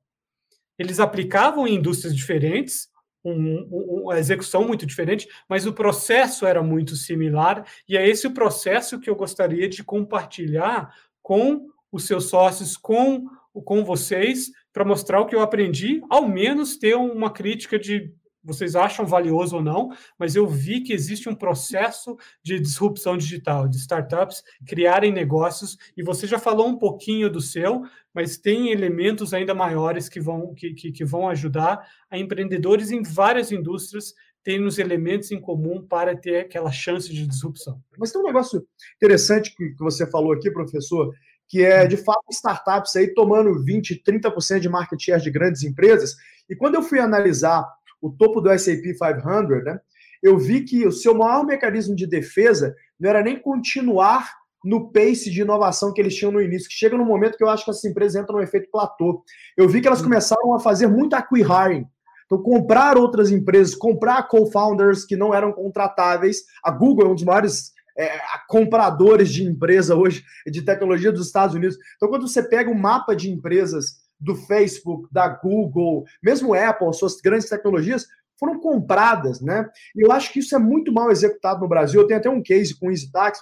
[0.78, 2.88] Eles aplicavam em indústrias diferentes,
[3.30, 8.26] um, um, uma execução muito diferente, mas o processo era muito similar, e é esse
[8.26, 14.84] o processo que eu gostaria de compartilhar com os seus sócios, com, com vocês, para
[14.84, 18.12] mostrar o que eu aprendi, ao menos ter uma crítica de
[18.46, 23.68] vocês acham valioso ou não, mas eu vi que existe um processo de disrupção digital,
[23.68, 27.82] de startups criarem negócios, e você já falou um pouquinho do seu,
[28.14, 33.02] mas tem elementos ainda maiores que vão, que, que, que vão ajudar a empreendedores em
[33.02, 34.14] várias indústrias
[34.46, 37.82] terem os elementos em comum para ter aquela chance de disrupção.
[37.98, 41.12] Mas tem um negócio interessante que, você falou aqui, professor,
[41.48, 46.14] que é de fato startups aí tomando 20, 30% de market share de grandes empresas.
[46.48, 47.66] E quando eu fui analisar
[48.00, 49.80] o topo do SAP 500, né,
[50.22, 54.30] eu vi que o seu maior mecanismo de defesa não era nem continuar
[54.64, 57.48] no pace de inovação que eles tinham no início, que chega no momento que eu
[57.48, 59.22] acho que essas empresas entram no efeito platô.
[59.56, 61.86] Eu vi que elas começaram a fazer muito acqui-hiring.
[62.24, 66.38] Então, comprar outras empresas, comprar co-founders que não eram contratáveis.
[66.64, 71.54] A Google é um dos maiores é, compradores de empresa hoje, de tecnologia dos Estados
[71.54, 71.76] Unidos.
[71.94, 76.92] Então, quando você pega o um mapa de empresas do Facebook, da Google, mesmo Apple,
[76.94, 78.06] suas grandes tecnologias,
[78.38, 79.68] foram compradas, né?
[79.94, 82.00] E eu acho que isso é muito mal executado no Brasil.
[82.00, 83.40] Eu tenho até um case com o EasyTax.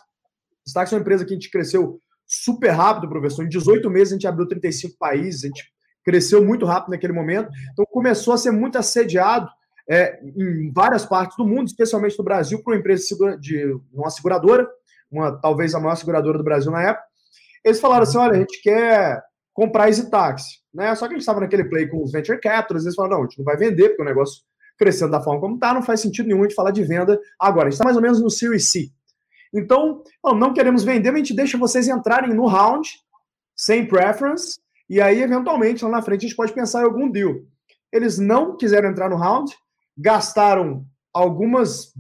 [0.67, 3.45] EasyTax é uma empresa que a gente cresceu super rápido, professor.
[3.45, 5.65] Em 18 meses a gente abriu 35 países, a gente
[6.05, 7.51] cresceu muito rápido naquele momento.
[7.73, 9.49] Então começou a ser muito assediado
[9.89, 13.05] é, em várias partes do mundo, especialmente no Brasil, por uma empresa
[13.39, 14.69] de uma seguradora,
[15.11, 17.05] uma talvez a maior seguradora do Brasil na época.
[17.65, 19.23] Eles falaram assim: olha, a gente quer
[19.55, 20.59] comprar Easy Taxi.
[20.75, 20.95] Né?
[20.95, 23.29] Só que a gente estava naquele play com os venture capitals, eles falaram, não, a
[23.29, 24.43] gente não vai vender, porque o negócio
[24.77, 27.69] crescendo da forma como está, não faz sentido nenhum a gente falar de venda agora.
[27.69, 28.91] A gente está mais ou menos no Series C.
[29.55, 32.89] Então, não, não queremos vender, mas a gente deixa vocês entrarem no round,
[33.57, 34.59] sem preference,
[34.91, 37.35] e aí, eventualmente, lá na frente, a gente pode pensar em algum deal.
[37.93, 39.55] Eles não quiseram entrar no round,
[39.97, 41.93] gastaram algumas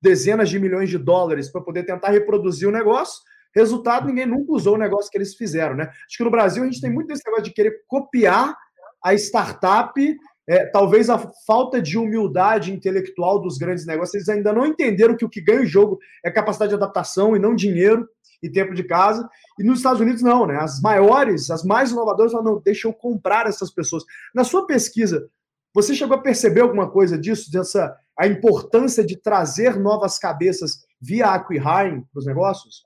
[0.00, 3.22] dezenas de milhões de dólares para poder tentar reproduzir o negócio,
[3.54, 5.84] Resultado, ninguém nunca usou o negócio que eles fizeram, né?
[5.84, 8.56] Acho que no Brasil a gente tem muito esse negócio de querer copiar
[9.04, 10.16] a startup,
[10.48, 14.14] é, talvez a falta de humildade intelectual dos grandes negócios.
[14.14, 17.38] Eles ainda não entenderam que o que ganha o jogo é capacidade de adaptação e
[17.38, 18.08] não dinheiro
[18.42, 19.28] e tempo de casa.
[19.58, 20.56] E nos Estados Unidos, não, né?
[20.56, 24.02] As maiores, as mais inovadoras falam, não, deixa eu comprar essas pessoas.
[24.34, 25.28] Na sua pesquisa,
[25.74, 31.26] você chegou a perceber alguma coisa disso, dessa a importância de trazer novas cabeças via
[31.28, 32.84] acquihiring para os negócios?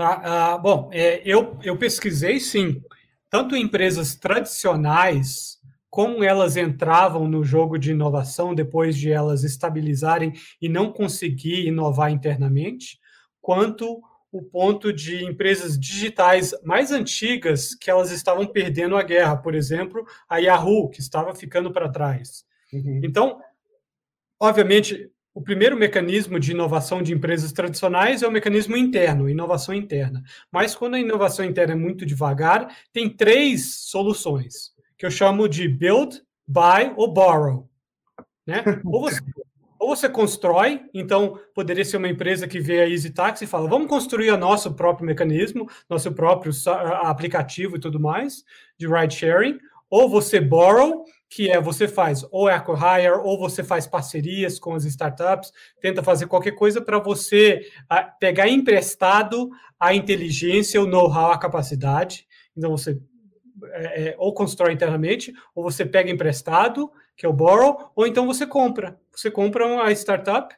[0.00, 0.22] Tá?
[0.24, 2.82] Ah, bom, é, eu, eu pesquisei sim,
[3.28, 5.58] tanto empresas tradicionais,
[5.90, 12.10] como elas entravam no jogo de inovação depois de elas estabilizarem e não conseguir inovar
[12.10, 12.98] internamente,
[13.42, 14.00] quanto
[14.32, 20.02] o ponto de empresas digitais mais antigas que elas estavam perdendo a guerra, por exemplo,
[20.26, 22.46] a Yahoo, que estava ficando para trás.
[22.72, 23.02] Uhum.
[23.04, 23.38] Então,
[24.40, 30.22] obviamente, o primeiro mecanismo de inovação de empresas tradicionais é o mecanismo interno, inovação interna.
[30.50, 35.68] Mas quando a inovação interna é muito devagar, tem três soluções, que eu chamo de
[35.68, 37.70] build, buy ou borrow.
[38.46, 38.64] Né?
[38.84, 39.20] Ou você,
[39.78, 43.68] ou você constrói, então poderia ser uma empresa que vê a Easy Taxi e fala:
[43.68, 46.52] vamos construir o nosso próprio mecanismo, nosso próprio
[47.02, 48.44] aplicativo e tudo mais
[48.76, 49.58] de ride sharing,
[49.90, 54.84] ou você borrow, que é você faz ou eco-hire, ou você faz parcerias com as
[54.84, 57.60] startups, tenta fazer qualquer coisa para você
[58.18, 62.26] pegar emprestado a inteligência, o know-how, a capacidade.
[62.56, 62.98] Então você
[63.72, 68.26] é, é, ou constrói internamente, ou você pega emprestado, que é o borrow, ou então
[68.26, 68.98] você compra.
[69.14, 70.54] Você compra uma startup,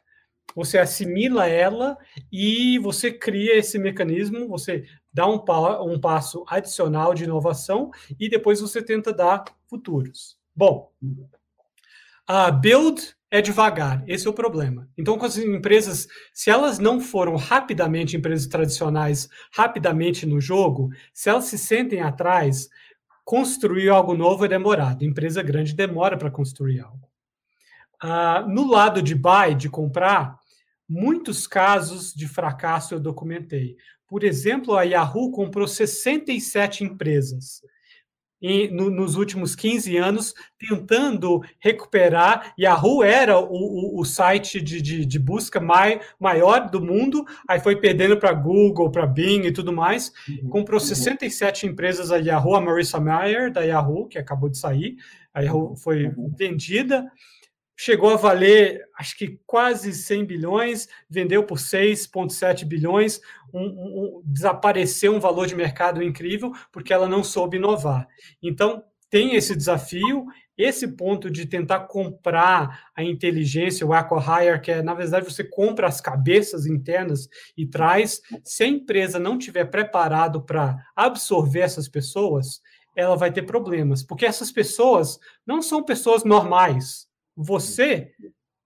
[0.55, 1.97] você assimila ela
[2.31, 8.29] e você cria esse mecanismo, você dá um, pa um passo adicional de inovação e
[8.29, 10.37] depois você tenta dar futuros.
[10.55, 10.91] Bom,
[12.27, 14.87] a build é devagar, esse é o problema.
[14.97, 21.29] Então, com as empresas, se elas não foram rapidamente empresas tradicionais, rapidamente no jogo, se
[21.29, 22.69] elas se sentem atrás,
[23.25, 25.03] construir algo novo é demorado.
[25.03, 27.09] Empresa grande demora para construir algo.
[28.03, 30.37] Uh, no lado de buy, de comprar,
[30.87, 33.77] muitos casos de fracasso eu documentei.
[34.13, 37.63] Por exemplo, a Yahoo comprou 67 empresas
[38.39, 42.53] em, no, nos últimos 15 anos, tentando recuperar.
[42.59, 47.59] Yahoo era o, o, o site de, de, de, busca mai, maior do mundo, aí
[47.59, 50.13] foi perdendo para Google, para Bing e tudo mais.
[50.29, 50.47] Uhum.
[50.47, 54.95] Comprou 67 empresas a Yahoo, a Marissa Mayer, da Yahoo, que acabou de sair.
[55.33, 56.31] A Yahoo foi uhum.
[56.37, 57.11] vendida
[57.75, 63.19] chegou a valer, acho que quase 100 bilhões, vendeu por 6,7 bilhões,
[63.53, 68.07] um, um, desapareceu um valor de mercado incrível, porque ela não soube inovar.
[68.41, 70.25] Então, tem esse desafio,
[70.57, 75.87] esse ponto de tentar comprar a inteligência, o acquire, que é, na verdade, você compra
[75.87, 82.59] as cabeças internas e traz, se a empresa não tiver preparado para absorver essas pessoas,
[82.95, 88.13] ela vai ter problemas, porque essas pessoas não são pessoas normais, você,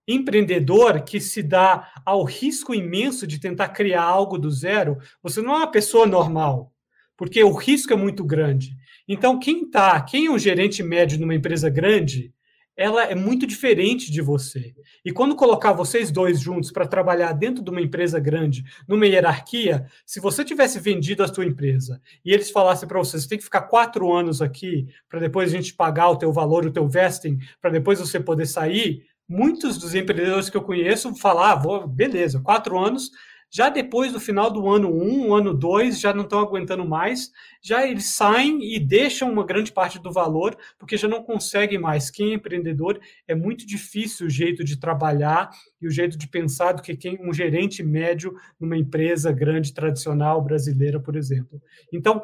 [0.08, 5.54] empreendedor que se dá ao risco imenso de tentar criar algo do zero, você não
[5.54, 6.74] é uma pessoa normal,
[7.18, 8.76] porque o risco é muito grande.
[9.08, 12.34] Então, quem tá, quem é um gerente médio numa empresa grande,
[12.78, 14.76] ela é muito diferente de você.
[15.04, 19.88] E quando colocar vocês dois juntos para trabalhar dentro de uma empresa grande, numa hierarquia,
[20.06, 23.44] se você tivesse vendido a sua empresa e eles falassem para você, você tem que
[23.44, 27.40] ficar quatro anos aqui para depois a gente pagar o teu valor, o teu vesting,
[27.60, 32.78] para depois você poder sair, muitos dos empreendedores que eu conheço falavam, ah, beleza, quatro
[32.78, 33.12] anos,
[33.50, 37.32] já depois do final do ano 1, um, ano 2, já não estão aguentando mais,
[37.62, 42.10] já eles saem e deixam uma grande parte do valor, porque já não conseguem mais.
[42.10, 45.50] Quem é empreendedor é muito difícil o jeito de trabalhar
[45.82, 50.42] e o jeito de pensar do que quem um gerente médio numa empresa grande tradicional
[50.42, 51.62] brasileira, por exemplo.
[51.92, 52.22] Então,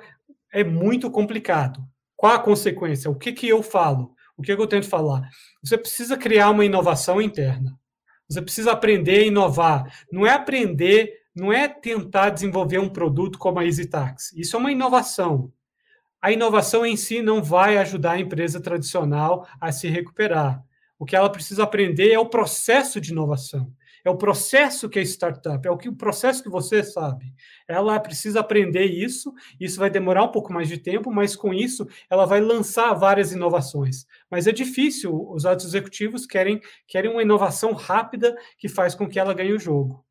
[0.52, 1.82] é muito complicado.
[2.16, 3.10] Qual a consequência?
[3.10, 4.14] O que, que eu falo?
[4.38, 5.30] O que, que eu tento falar?
[5.64, 7.78] Você precisa criar uma inovação interna.
[8.34, 10.06] Você precisa aprender a inovar.
[10.12, 14.34] Não é aprender, não é tentar desenvolver um produto como a EasyTax.
[14.34, 15.52] Isso é uma inovação.
[16.22, 20.64] A inovação em si não vai ajudar a empresa tradicional a se recuperar.
[20.98, 23.72] O que ela precisa aprender é o processo de inovação.
[24.06, 27.34] É o processo que é startup, é o, que, o processo que você sabe.
[27.68, 31.88] Ela precisa aprender isso, isso vai demorar um pouco mais de tempo, mas com isso
[32.10, 34.06] ela vai lançar várias inovações.
[34.30, 39.20] Mas é difícil, os altos executivos querem, querem uma inovação rápida que faz com que
[39.20, 40.04] ela ganhe o jogo.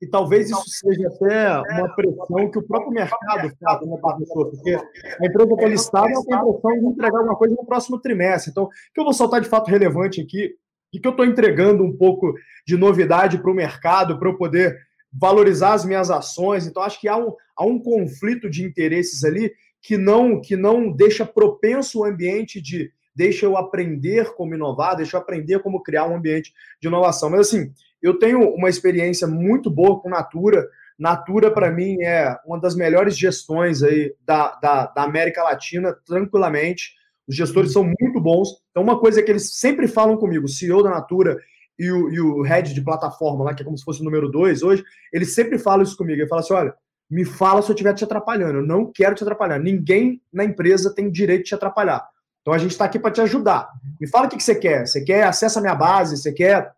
[0.00, 4.70] E talvez isso seja até uma pressão que o próprio mercado faz né, pessoa, porque
[4.74, 8.50] a empresa está listada ela tem a pressão de entregar alguma coisa no próximo trimestre.
[8.50, 10.54] Então, o que eu vou soltar de fato relevante aqui
[10.92, 12.34] e que eu estou entregando um pouco
[12.66, 14.78] de novidade para o mercado para eu poder
[15.12, 16.66] valorizar as minhas ações.
[16.66, 20.90] Então, acho que há um, há um conflito de interesses ali que não, que não
[20.90, 26.06] deixa propenso o ambiente de deixa eu aprender como inovar, deixa eu aprender como criar
[26.06, 27.30] um ambiente de inovação.
[27.30, 30.66] Mas assim, eu tenho uma experiência muito boa com Natura.
[30.98, 36.94] Natura, para mim, é uma das melhores gestões aí da, da, da América Latina, tranquilamente.
[37.30, 38.48] Os gestores são muito bons.
[38.72, 41.38] Então, uma coisa que eles sempre falam comigo, o CEO da Natura
[41.78, 44.28] e o, e o head de plataforma lá, que é como se fosse o número
[44.28, 44.82] dois hoje,
[45.12, 46.20] eles sempre falam isso comigo.
[46.20, 46.74] Ele fala assim: olha,
[47.08, 48.58] me fala se eu estiver te atrapalhando.
[48.58, 49.60] Eu não quero te atrapalhar.
[49.60, 52.04] Ninguém na empresa tem direito de te atrapalhar.
[52.40, 53.68] Então a gente está aqui para te ajudar.
[54.00, 54.88] Me fala o que, que você quer.
[54.88, 56.72] Você quer acesso à minha base, você quer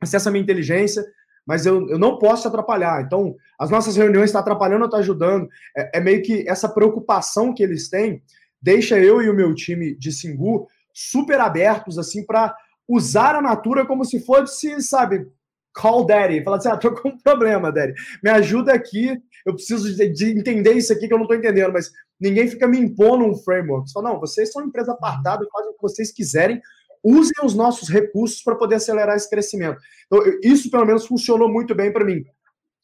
[0.00, 1.04] acesso à minha inteligência,
[1.46, 3.02] mas eu, eu não posso te atrapalhar.
[3.02, 5.48] Então, as nossas reuniões estão tá atrapalhando ou estão tá ajudando.
[5.76, 8.22] É, é meio que essa preocupação que eles têm
[8.60, 12.54] deixa eu e o meu time de Singu super abertos assim para
[12.88, 15.26] usar a Natura como se fosse, sabe,
[15.74, 16.42] call daddy.
[16.42, 17.94] Fala assim, ah, tô com um problema, daddy.
[18.22, 21.72] Me ajuda aqui, eu preciso de, de entender isso aqui que eu não tô entendendo,
[21.72, 23.92] mas ninguém fica me impondo um framework.
[23.92, 26.60] Fala, não, vocês são uma empresa apartada, fazem o que vocês quiserem,
[27.04, 29.78] usem os nossos recursos para poder acelerar esse crescimento.
[30.06, 32.24] Então, isso pelo menos funcionou muito bem para mim.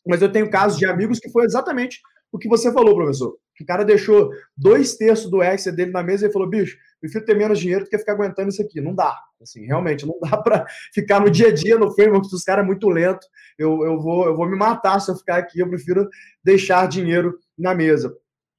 [0.06, 2.00] Mas eu tenho casos de amigos que foi exatamente
[2.30, 3.36] o que você falou, professor.
[3.60, 7.36] O cara deixou dois terços do Excel dele na mesa e falou: bicho, prefiro ter
[7.36, 8.80] menos dinheiro do que ficar aguentando isso aqui.
[8.80, 9.16] Não dá.
[9.40, 12.88] Assim, realmente, não dá para ficar no dia a dia no framework dos caras muito
[12.88, 13.26] lento.
[13.58, 15.60] Eu, eu, vou, eu vou me matar se eu ficar aqui.
[15.60, 16.08] Eu prefiro
[16.42, 18.14] deixar dinheiro na mesa.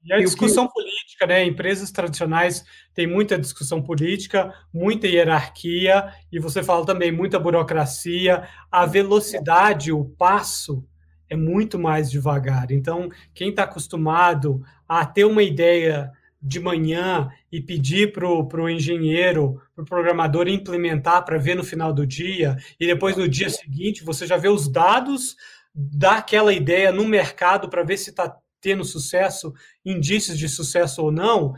[0.06, 0.74] E a discussão que...
[0.74, 1.44] política, né?
[1.44, 8.86] Empresas tradicionais têm muita discussão política, muita hierarquia, e você fala também muita burocracia, a
[8.86, 10.88] velocidade, o passo
[11.30, 12.72] é muito mais devagar.
[12.72, 16.12] Então, quem está acostumado a ter uma ideia
[16.42, 21.92] de manhã e pedir para o engenheiro, para o programador implementar para ver no final
[21.92, 25.36] do dia, e depois no dia seguinte você já vê os dados
[25.74, 29.54] daquela ideia no mercado para ver se está tendo sucesso,
[29.84, 31.56] indícios de sucesso ou não,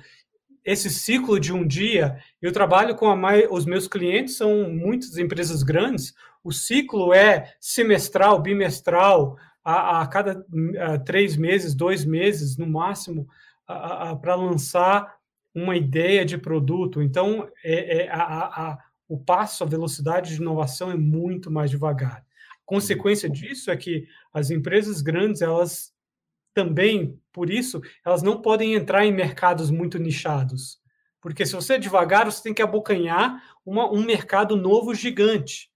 [0.63, 3.17] esse ciclo de um dia, eu trabalho com a
[3.49, 6.13] os meus clientes são muitas empresas grandes,
[6.43, 9.37] o ciclo é semestral, bimestral,
[9.67, 10.45] a, a cada
[10.79, 13.27] a, três meses, dois meses no máximo,
[14.21, 15.17] para lançar
[15.53, 17.01] uma ideia de produto.
[17.01, 18.77] Então, é, é a,
[19.09, 22.25] o passo, a velocidade de inovação é muito mais devagar.
[22.65, 25.93] Consequência disso é que as empresas grandes, elas
[26.53, 30.79] também, por isso, elas não podem entrar em mercados muito nichados.
[31.21, 35.69] Porque se você é devagar, você tem que abocanhar uma, um mercado novo gigante.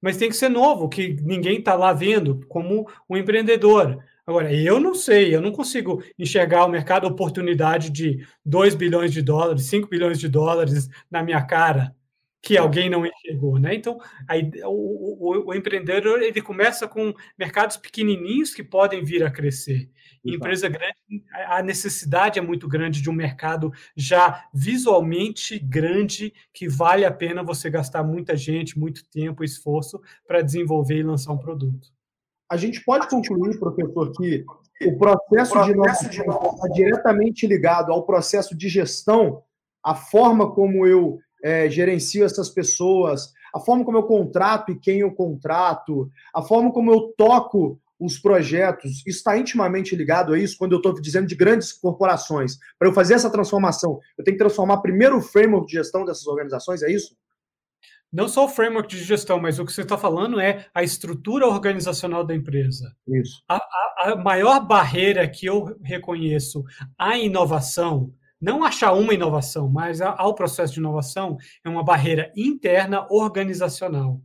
[0.00, 3.98] Mas tem que ser novo, que ninguém está lá vendo, como um empreendedor.
[4.26, 9.22] Agora, eu não sei, eu não consigo enxergar o mercado oportunidade de 2 bilhões de
[9.22, 11.94] dólares, 5 bilhões de dólares na minha cara
[12.40, 13.74] que alguém não enxergou, né?
[13.74, 19.30] Então, aí, o, o, o, empreendedor ele começa com mercados pequenininhos que podem vir a
[19.30, 19.90] crescer.
[20.24, 20.94] Em empresa grande,
[21.46, 27.42] a necessidade é muito grande de um mercado já visualmente grande que vale a pena
[27.42, 31.88] você gastar muita gente, muito tempo, esforço para desenvolver e lançar um produto.
[32.50, 34.44] A gente pode concluir, professor, que
[34.86, 39.42] o processo, o processo de inovação está diretamente ligado ao processo de gestão,
[39.84, 45.00] a forma como eu é, gerencio essas pessoas, a forma como eu contrato e quem
[45.00, 50.56] eu contrato, a forma como eu toco os projetos, isso está intimamente ligado a isso
[50.56, 52.56] quando eu estou dizendo de grandes corporações.
[52.78, 56.26] Para eu fazer essa transformação, eu tenho que transformar primeiro o framework de gestão dessas
[56.26, 57.16] organizações, é isso?
[58.10, 61.46] Não só o framework de gestão, mas o que você está falando é a estrutura
[61.46, 62.90] organizacional da empresa.
[63.06, 63.42] Isso.
[63.46, 66.64] A, a, a maior barreira que eu reconheço
[66.96, 73.06] à inovação não achar uma inovação, mas ao processo de inovação é uma barreira interna
[73.10, 74.20] organizacional.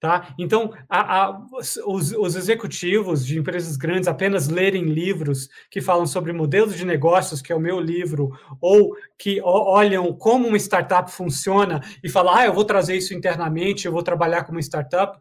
[0.00, 0.34] Tá?
[0.38, 1.76] Então, a, a, os,
[2.12, 7.52] os, executivos de empresas grandes apenas lerem livros que falam sobre modelos de negócios, que
[7.52, 8.30] é o meu livro,
[8.62, 13.84] ou que olham como uma startup funciona e falam, ah, eu vou trazer isso internamente,
[13.84, 15.18] eu vou trabalhar como startup,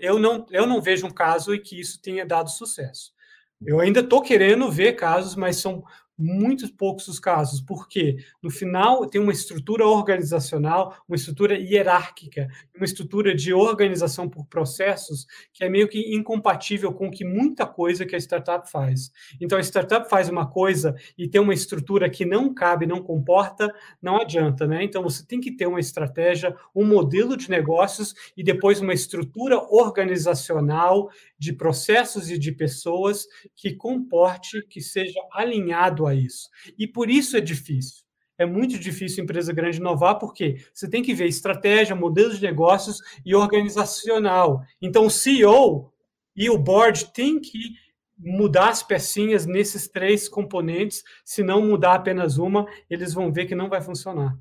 [0.00, 3.12] eu não, eu não vejo um caso em que isso tenha dado sucesso.
[3.60, 5.84] Eu ainda estou querendo ver casos, mas são
[6.20, 12.84] muitos poucos os casos, porque no final tem uma estrutura organizacional, uma estrutura hierárquica, uma
[12.84, 18.14] estrutura de organização por processos que é meio que incompatível com que muita coisa que
[18.14, 19.10] a startup faz.
[19.40, 23.72] Então a startup faz uma coisa e tem uma estrutura que não cabe, não comporta,
[24.02, 24.84] não adianta, né?
[24.84, 29.58] Então você tem que ter uma estratégia, um modelo de negócios e depois uma estrutura
[29.58, 36.48] organizacional de processos e de pessoas que comporte, que seja alinhado a isso.
[36.78, 38.04] E por isso é difícil.
[38.38, 42.98] É muito difícil empresa grande inovar, porque você tem que ver estratégia, modelo de negócios
[43.24, 44.62] e organizacional.
[44.80, 45.92] Então, o CEO
[46.34, 47.74] e o board têm que
[48.18, 51.02] mudar as pecinhas nesses três componentes.
[51.24, 54.36] Se não mudar apenas uma, eles vão ver que não vai funcionar.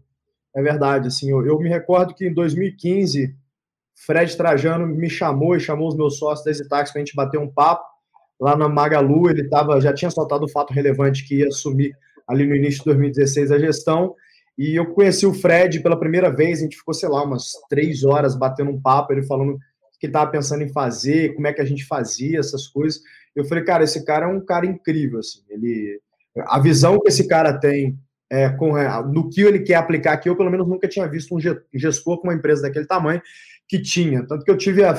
[0.55, 1.07] É verdade.
[1.07, 3.35] Assim, eu, eu me recordo que em 2015
[4.05, 7.37] Fred Trajano me chamou e chamou os meus sócios da Exitax para a gente bater
[7.37, 7.85] um papo.
[8.39, 11.93] Lá na Magalu, ele tava, já tinha soltado o fato relevante que ia assumir
[12.27, 14.15] ali no início de 2016 a gestão.
[14.57, 18.03] E eu conheci o Fred pela primeira vez, a gente ficou, sei lá, umas três
[18.03, 19.59] horas batendo um papo, ele falando o
[19.99, 23.01] que estava pensando em fazer, como é que a gente fazia essas coisas.
[23.35, 25.99] Eu falei, cara, esse cara é um cara incrível, assim, ele...
[26.45, 27.97] A visão que esse cara tem
[28.29, 31.35] é, com, é, no que ele quer aplicar aqui, eu pelo menos nunca tinha visto
[31.35, 31.39] um
[31.73, 33.21] gestor com uma empresa daquele tamanho
[33.67, 34.25] que tinha.
[34.25, 34.95] Tanto que eu tive a,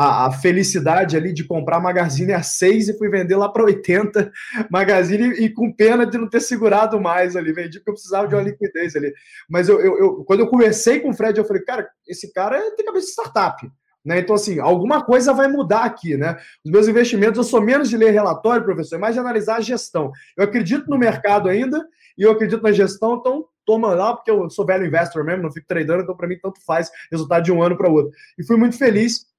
[0.00, 4.32] a, a felicidade ali de comprar Magazine a 6 e fui vender lá para 80
[4.70, 7.52] Magazine e, com pena de não ter segurado mais ali.
[7.52, 9.12] Vendi porque eu precisava de uma liquidez ali.
[9.46, 12.58] Mas eu, eu, eu, quando eu conversei com o Fred, eu falei, cara, esse cara
[12.76, 13.70] tem cabeça de startup.
[14.02, 14.20] Né?
[14.20, 16.38] Então, assim, alguma coisa vai mudar aqui, né?
[16.64, 20.10] Os meus investimentos, eu sou menos de ler relatório, professor, mais de analisar a gestão.
[20.34, 21.86] Eu acredito no mercado ainda
[22.16, 25.52] e eu acredito na gestão, então toma lá, porque eu sou velho investor mesmo, não
[25.52, 28.12] fico tradando, então para mim tanto faz resultado de um ano para o outro.
[28.38, 29.29] E fui muito feliz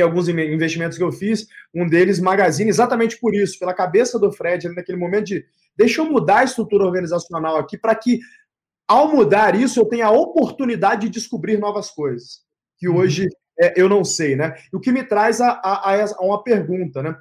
[0.00, 4.32] em alguns investimentos que eu fiz, um deles Magazine, exatamente por isso, pela cabeça do
[4.32, 5.44] Fred, naquele momento de
[5.76, 8.20] deixa eu mudar a estrutura organizacional aqui para que,
[8.86, 12.40] ao mudar isso, eu tenha a oportunidade de descobrir novas coisas,
[12.78, 12.96] que uhum.
[12.96, 13.28] hoje
[13.60, 14.54] é, eu não sei, né?
[14.72, 17.16] O que me traz a, a, a, uma pergunta, né?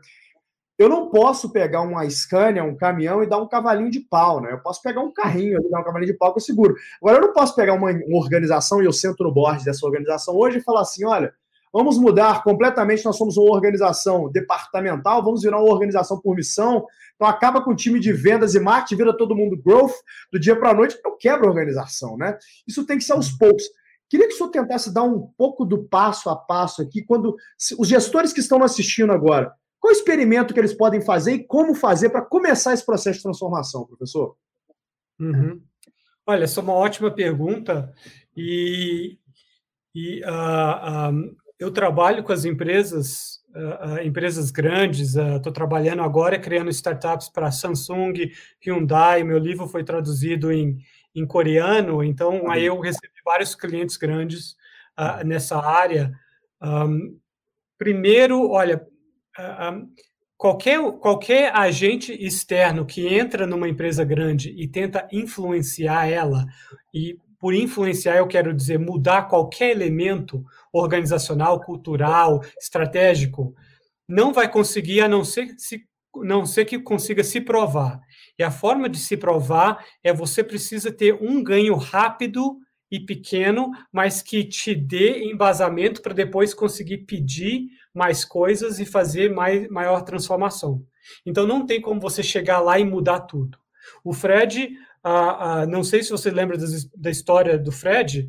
[0.77, 4.51] Eu não posso pegar uma Scania, um caminhão e dar um cavalinho de pau, né?
[4.51, 6.75] Eu posso pegar um carrinho e dar um cavalinho de pau que eu seguro.
[7.01, 10.35] Agora, eu não posso pegar uma, uma organização e eu sento no board dessa organização
[10.35, 11.33] hoje e falar assim: olha,
[11.73, 16.85] vamos mudar completamente, nós somos uma organização departamental, vamos virar uma organização por missão.
[17.15, 19.95] Então acaba com o time de vendas e marketing, vira todo mundo growth
[20.31, 22.37] do dia para a noite, então quebra a organização, né?
[22.67, 23.63] Isso tem que ser aos poucos.
[24.09, 27.35] Queria que o senhor tentasse dar um pouco do passo a passo aqui, quando
[27.77, 32.09] os gestores que estão assistindo agora, qual experimento que eles podem fazer e como fazer
[32.09, 34.35] para começar esse processo de transformação, professor?
[35.19, 35.61] Uhum.
[36.25, 37.93] Olha, essa é uma ótima pergunta
[38.35, 39.17] e,
[39.95, 46.69] e uh, uh, eu trabalho com as empresas, uh, empresas grandes, estou trabalhando agora criando
[46.69, 48.31] startups para Samsung,
[48.63, 50.77] Hyundai, meu livro foi traduzido em,
[51.15, 54.51] em coreano, então aí eu recebi vários clientes grandes
[54.97, 56.11] uh, nessa área.
[56.61, 57.17] Um,
[57.77, 58.85] primeiro, olha,
[59.37, 59.87] uh,
[60.37, 66.45] qualquer, qualquer agente externo que entra numa empresa grande e tenta influenciar ela,
[66.93, 73.53] e por influenciar eu quero dizer mudar qualquer elemento organizacional, cultural, estratégico,
[74.07, 75.85] não vai conseguir a não ser se
[76.23, 77.99] não ser que consiga se provar.
[78.39, 82.57] E a forma de se provar é você precisa ter um ganho rápido
[82.89, 89.33] e pequeno, mas que te dê embasamento para depois conseguir pedir mais coisas e fazer
[89.33, 90.83] mais, maior transformação.
[91.25, 93.57] Então não tem como você chegar lá e mudar tudo.
[94.03, 94.71] O Fred,
[95.09, 98.27] ah, ah, não sei se você lembra das, da história do Fred,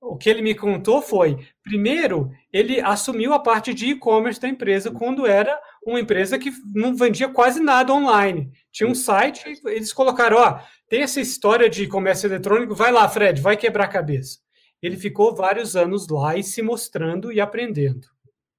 [0.00, 4.90] o que ele me contou foi, primeiro, ele assumiu a parte de e-commerce da empresa
[4.90, 8.50] quando era uma empresa que não vendia quase nada online.
[8.72, 13.40] Tinha um site, eles colocaram, ó, tem essa história de comércio eletrônico, vai lá, Fred,
[13.40, 14.38] vai quebrar a cabeça.
[14.82, 18.06] Ele ficou vários anos lá e se mostrando e aprendendo.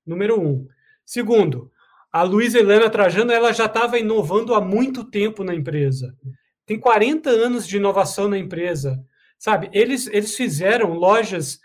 [0.06, 0.68] Número um.
[1.04, 1.72] Segundo,
[2.12, 6.16] a Luísa Helena Trajano, ela já estava inovando há muito tempo na empresa.
[6.66, 9.04] Tem 40 anos de inovação na empresa.
[9.38, 11.60] Sabe, eles, eles fizeram lojas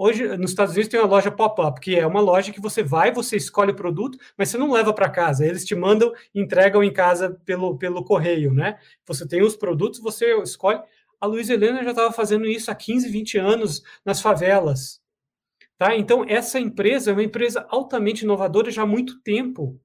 [0.00, 3.10] Hoje, nos Estados Unidos, tem uma loja pop-up, que é uma loja que você vai,
[3.10, 5.44] você escolhe o produto, mas você não leva para casa.
[5.44, 8.78] Eles te mandam, entregam em casa pelo, pelo correio, né?
[9.06, 10.80] Você tem os produtos, você escolhe.
[11.20, 15.00] A Luiz Helena já estava fazendo isso há 15, 20 anos nas favelas.
[15.76, 15.96] Tá?
[15.96, 19.80] Então, essa empresa é uma empresa altamente inovadora já há muito tempo.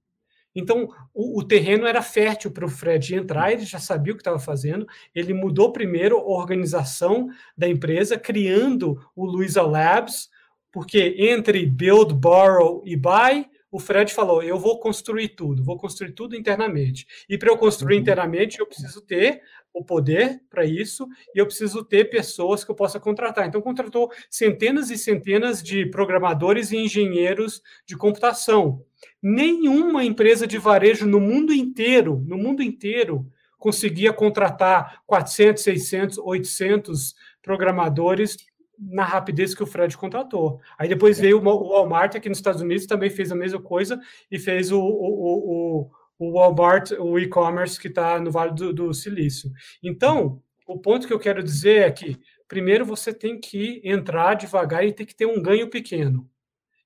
[0.55, 4.21] Então, o, o terreno era fértil para o Fred entrar, ele já sabia o que
[4.21, 4.87] estava fazendo.
[5.13, 10.29] Ele mudou primeiro a organização da empresa, criando o Luiza Labs,
[10.71, 16.11] porque entre build, borrow e buy, o Fred falou: eu vou construir tudo, vou construir
[16.11, 17.07] tudo internamente.
[17.27, 18.01] E para eu construir uhum.
[18.01, 19.41] internamente, eu preciso ter
[19.73, 23.47] o poder para isso e eu preciso ter pessoas que eu possa contratar.
[23.47, 28.85] Então, contratou centenas e centenas de programadores e engenheiros de computação
[29.21, 33.25] Nenhuma empresa de varejo no mundo inteiro, no mundo inteiro,
[33.57, 38.37] conseguia contratar 400, 600, 800 programadores
[38.77, 40.59] na rapidez que o Fred contratou.
[40.77, 43.99] Aí depois veio o Walmart aqui nos Estados Unidos, também fez a mesma coisa
[44.29, 48.93] e fez o, o, o, o Walmart, o e-commerce que está no Vale do, do
[48.93, 49.51] Silício.
[49.81, 54.85] Então, o ponto que eu quero dizer é que, primeiro, você tem que entrar devagar
[54.85, 56.29] e tem que ter um ganho pequeno.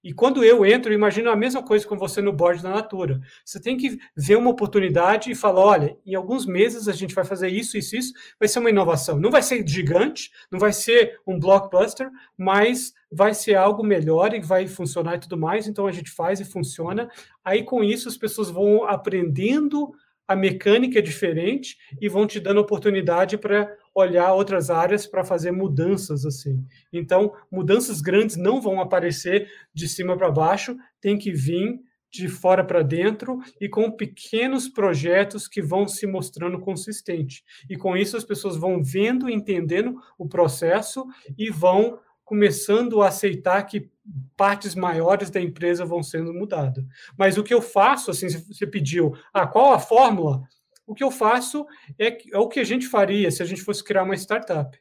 [0.08, 3.20] E quando eu entro, eu imagino a mesma coisa com você no board da Natura.
[3.44, 7.26] Você tem que ver uma oportunidade e falar: olha, em alguns meses a gente vai
[7.26, 9.20] fazer isso, isso, isso, vai ser uma inovação.
[9.20, 14.40] Não vai ser gigante, não vai ser um blockbuster, mas vai ser algo melhor e
[14.40, 15.68] vai funcionar e tudo mais.
[15.68, 17.10] Então a gente faz e funciona.
[17.44, 19.92] Aí com isso as pessoas vão aprendendo
[20.28, 25.52] a mecânica é diferente e vão te dando oportunidade para olhar outras áreas para fazer
[25.52, 26.64] mudanças assim.
[26.92, 31.80] Então, mudanças grandes não vão aparecer de cima para baixo, tem que vir
[32.12, 37.44] de fora para dentro e com pequenos projetos que vão se mostrando consistentes.
[37.70, 41.06] E com isso as pessoas vão vendo, entendendo o processo
[41.38, 43.90] e vão começando a aceitar que
[44.36, 46.84] partes maiores da empresa vão sendo mudadas.
[47.18, 50.44] Mas o que eu faço, assim, você pediu, ah, qual a fórmula?
[50.86, 51.66] O que eu faço
[52.00, 54.78] é, é o que a gente faria se a gente fosse criar uma startup.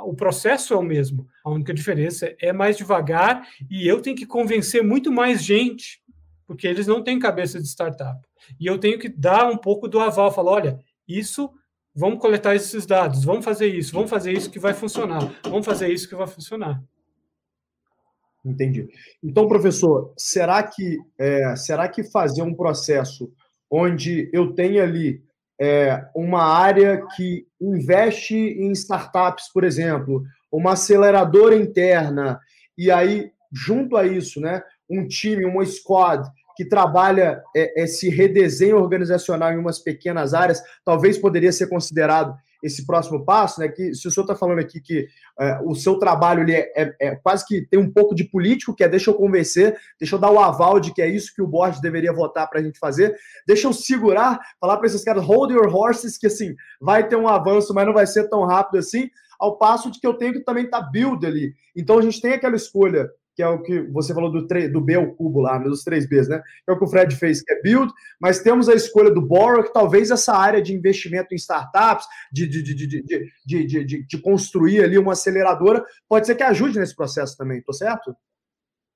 [0.00, 1.26] o processo é o mesmo.
[1.44, 6.02] A única diferença é mais devagar e eu tenho que convencer muito mais gente,
[6.46, 8.20] porque eles não têm cabeça de startup.
[8.58, 11.50] E eu tenho que dar um pouco do aval, falar, olha, isso
[11.94, 15.92] vamos coletar esses dados, vamos fazer isso, vamos fazer isso que vai funcionar, vamos fazer
[15.92, 16.82] isso que vai funcionar.
[18.44, 18.88] Entendi.
[19.22, 23.30] Então, professor, será que é, será que fazer um processo
[23.70, 25.22] onde eu tenha ali
[25.60, 32.40] é, uma área que investe em startups, por exemplo, uma aceleradora interna,
[32.76, 36.26] e aí, junto a isso, né, um time, uma squad
[36.56, 42.86] que trabalha é, esse redesenho organizacional em umas pequenas áreas, talvez poderia ser considerado esse
[42.86, 43.68] próximo passo, né?
[43.68, 45.08] Que se o senhor está falando aqui que
[45.38, 48.74] é, o seu trabalho ele é, é, é, quase que tem um pouco de político,
[48.74, 51.42] que é deixa eu convencer, deixa eu dar o aval de que é isso que
[51.42, 55.24] o board deveria votar para a gente fazer, deixa eu segurar, falar para esses caras,
[55.24, 58.78] hold your horses, que assim, vai ter um avanço, mas não vai ser tão rápido
[58.78, 59.08] assim,
[59.38, 61.54] ao passo de que eu tenho que também estar tá build ali.
[61.74, 64.94] Então a gente tem aquela escolha que é o que você falou do, do B
[64.94, 66.42] ao cubo lá, né, dos três Bs, né?
[66.68, 69.62] É o que o Fred fez, que é build, mas temos a escolha do borrow,
[69.62, 74.06] que talvez essa área de investimento em startups, de, de, de, de, de, de, de,
[74.06, 78.14] de construir ali uma aceleradora, pode ser que ajude nesse processo também, tô certo?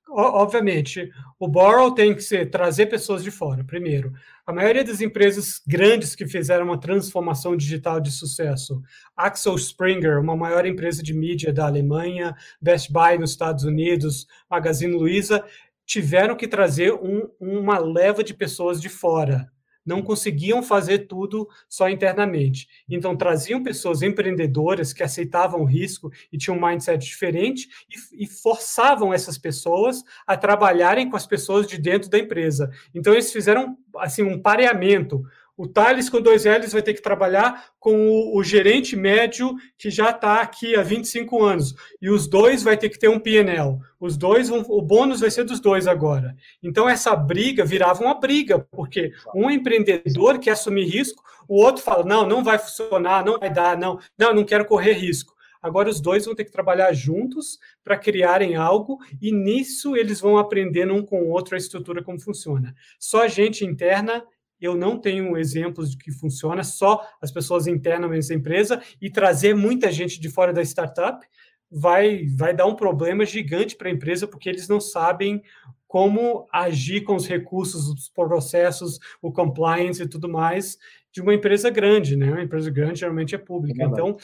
[0.09, 4.13] Obviamente, o borrow tem que ser trazer pessoas de fora, primeiro.
[4.47, 8.83] A maioria das empresas grandes que fizeram uma transformação digital de sucesso,
[9.17, 14.95] Axel Springer, uma maior empresa de mídia da Alemanha, Best Buy nos Estados Unidos, Magazine
[14.95, 15.45] Luiza,
[15.87, 19.51] tiveram que trazer um, uma leva de pessoas de fora
[19.85, 22.69] não conseguiam fazer tudo só internamente.
[22.89, 28.27] Então, traziam pessoas empreendedoras que aceitavam o risco e tinham um mindset diferente e, e,
[28.27, 32.71] forçavam essas pessoas a trabalharem com as pessoas de dentro da empresa.
[32.95, 35.23] Então, eles fizeram assim um pareamento.
[35.57, 39.89] O Thales com dois L's vai ter que trabalhar com o, o gerente médio que
[39.89, 41.75] já está aqui há 25 anos.
[42.03, 43.79] E os dois vai ter que ter um PNL.
[44.01, 46.35] Os dois, vão, o bônus vai ser dos dois agora.
[46.61, 52.05] Então, essa briga virava uma briga, porque um empreendedor quer assumir risco, o outro fala:
[52.05, 55.35] não, não vai funcionar, não vai dar, não, não, não quero correr risco.
[55.65, 60.37] Agora os dois vão ter que trabalhar juntos para criarem algo e nisso eles vão
[60.37, 62.75] aprendendo um com o outro a estrutura como funciona.
[62.99, 64.23] Só gente interna
[64.61, 69.55] eu não tenho exemplos de que funciona, só as pessoas internamente da empresa e trazer
[69.55, 71.27] muita gente de fora da startup
[71.71, 75.43] vai, vai dar um problema gigante para a empresa, porque eles não sabem
[75.87, 80.79] como agir com os recursos, os processos, o compliance e tudo mais
[81.13, 82.31] de uma empresa grande, né?
[82.31, 83.83] Uma empresa grande geralmente é pública.
[83.83, 84.17] É então,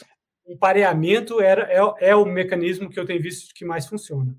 [0.45, 4.37] o pareamento era, é, é o mecanismo que eu tenho visto que mais funciona.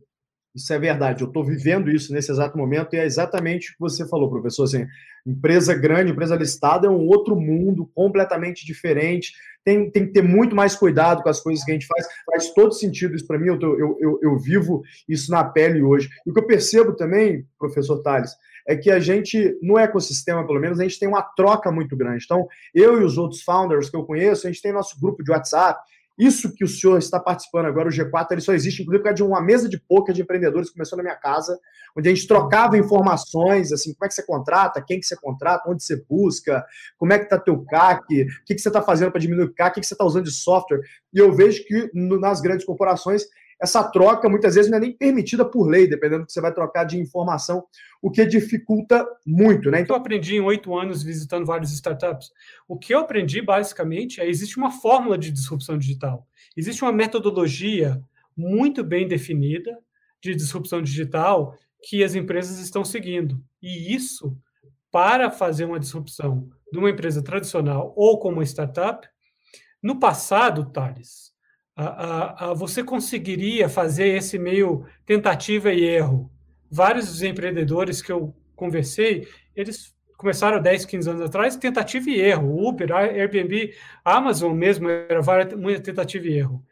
[0.54, 3.80] Isso é verdade, eu estou vivendo isso nesse exato momento e é exatamente o que
[3.80, 4.64] você falou, professor.
[4.64, 4.86] Assim,
[5.26, 9.32] empresa grande, empresa listada é um outro mundo completamente diferente.
[9.64, 12.06] Tem, tem que ter muito mais cuidado com as coisas que a gente faz.
[12.26, 15.82] Faz todo sentido isso para mim, eu, tô, eu, eu, eu, vivo isso na pele
[15.82, 16.10] hoje.
[16.26, 18.36] E o que eu percebo também, professor Tales,
[18.68, 22.26] é que a gente, no ecossistema, pelo menos, a gente tem uma troca muito grande.
[22.26, 25.32] Então, eu e os outros founders que eu conheço, a gente tem nosso grupo de
[25.32, 25.80] WhatsApp,
[26.18, 29.16] isso que o senhor está participando agora, o G4, ele só existe, inclusive, por causa
[29.16, 31.58] de uma mesa de poker de empreendedores que começou na minha casa,
[31.98, 35.70] onde a gente trocava informações, assim, como é que você contrata, quem que você contrata,
[35.70, 36.64] onde você busca,
[36.98, 39.54] como é que está teu CAC, o que, que você está fazendo para diminuir o
[39.54, 40.82] CAC, o que, que você está usando de software.
[41.14, 43.24] E eu vejo que no, nas grandes corporações
[43.62, 46.52] essa troca muitas vezes não é nem permitida por lei, dependendo do que você vai
[46.52, 47.64] trocar de informação,
[48.02, 49.80] o que dificulta muito, né?
[49.80, 52.32] Então, eu aprendi em oito anos visitando vários startups.
[52.68, 56.28] O que eu aprendi, basicamente, é existe uma fórmula de disrupção digital.
[56.58, 58.02] Existe uma metodologia
[58.36, 59.78] muito bem definida
[60.20, 63.40] de disrupção digital que as empresas estão seguindo.
[63.62, 64.36] E isso,
[64.92, 69.08] para fazer uma disrupção de uma empresa tradicional ou como uma startup,
[69.84, 71.32] no passado, Thales,
[71.76, 76.32] a, a, você conseguiria fazer esse meio tentativa e erro.
[76.70, 82.68] Vários dos empreendedores que eu conversei, eles começaram 10, 15 anos atrás, tentativa e erro.
[82.68, 83.74] Uber, Airbnb,
[84.06, 85.22] Amazon mesmo era
[85.58, 86.64] muita tentativa e erro.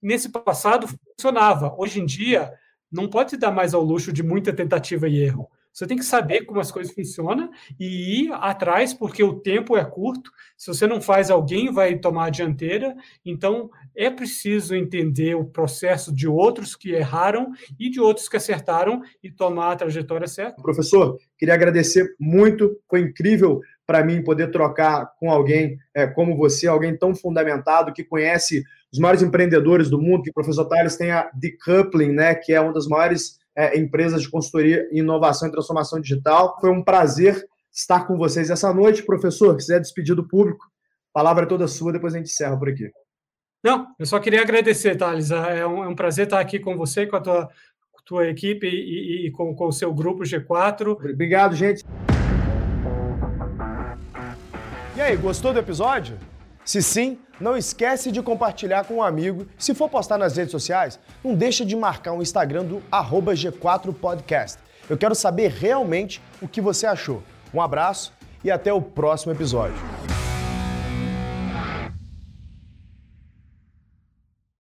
[0.00, 1.74] Nesse passado funcionava.
[1.78, 2.52] Hoje em dia,
[2.90, 5.48] não pode dar mais ao luxo de muita tentativa e erro.
[5.72, 7.50] Você tem que saber como as coisas funcionam
[7.80, 10.30] e ir atrás, porque o tempo é curto.
[10.56, 12.94] Se você não faz, alguém vai tomar a dianteira.
[13.24, 19.00] Então, é preciso entender o processo de outros que erraram e de outros que acertaram
[19.22, 20.60] e tomar a trajetória certa.
[20.60, 22.78] Professor, queria agradecer muito.
[22.88, 28.04] Foi incrível para mim poder trocar com alguém é, como você, alguém tão fundamentado, que
[28.04, 28.62] conhece
[28.92, 32.60] os maiores empreendedores do mundo, que o professor Tales tem a Decoupling, né, que é
[32.60, 36.56] uma das maiores é, empresas de consultoria em inovação e transformação digital.
[36.60, 39.04] Foi um prazer estar com vocês essa noite.
[39.04, 40.64] Professor, quiser despedir do público,
[41.14, 42.90] a palavra é toda sua, depois a gente encerra por aqui.
[43.64, 45.30] Não, eu só queria agradecer, Thales.
[45.30, 47.48] É um, é um prazer estar aqui com você, com a tua,
[48.04, 48.70] tua equipe e,
[49.24, 51.12] e, e com, com o seu grupo G4.
[51.12, 51.84] Obrigado, gente.
[54.96, 56.18] E aí, gostou do episódio?
[56.64, 59.46] Se sim, não esquece de compartilhar com um amigo.
[59.58, 64.58] Se for postar nas redes sociais, não deixa de marcar o Instagram do G4podcast.
[64.88, 67.22] Eu quero saber realmente o que você achou.
[67.52, 68.12] Um abraço
[68.44, 70.21] e até o próximo episódio.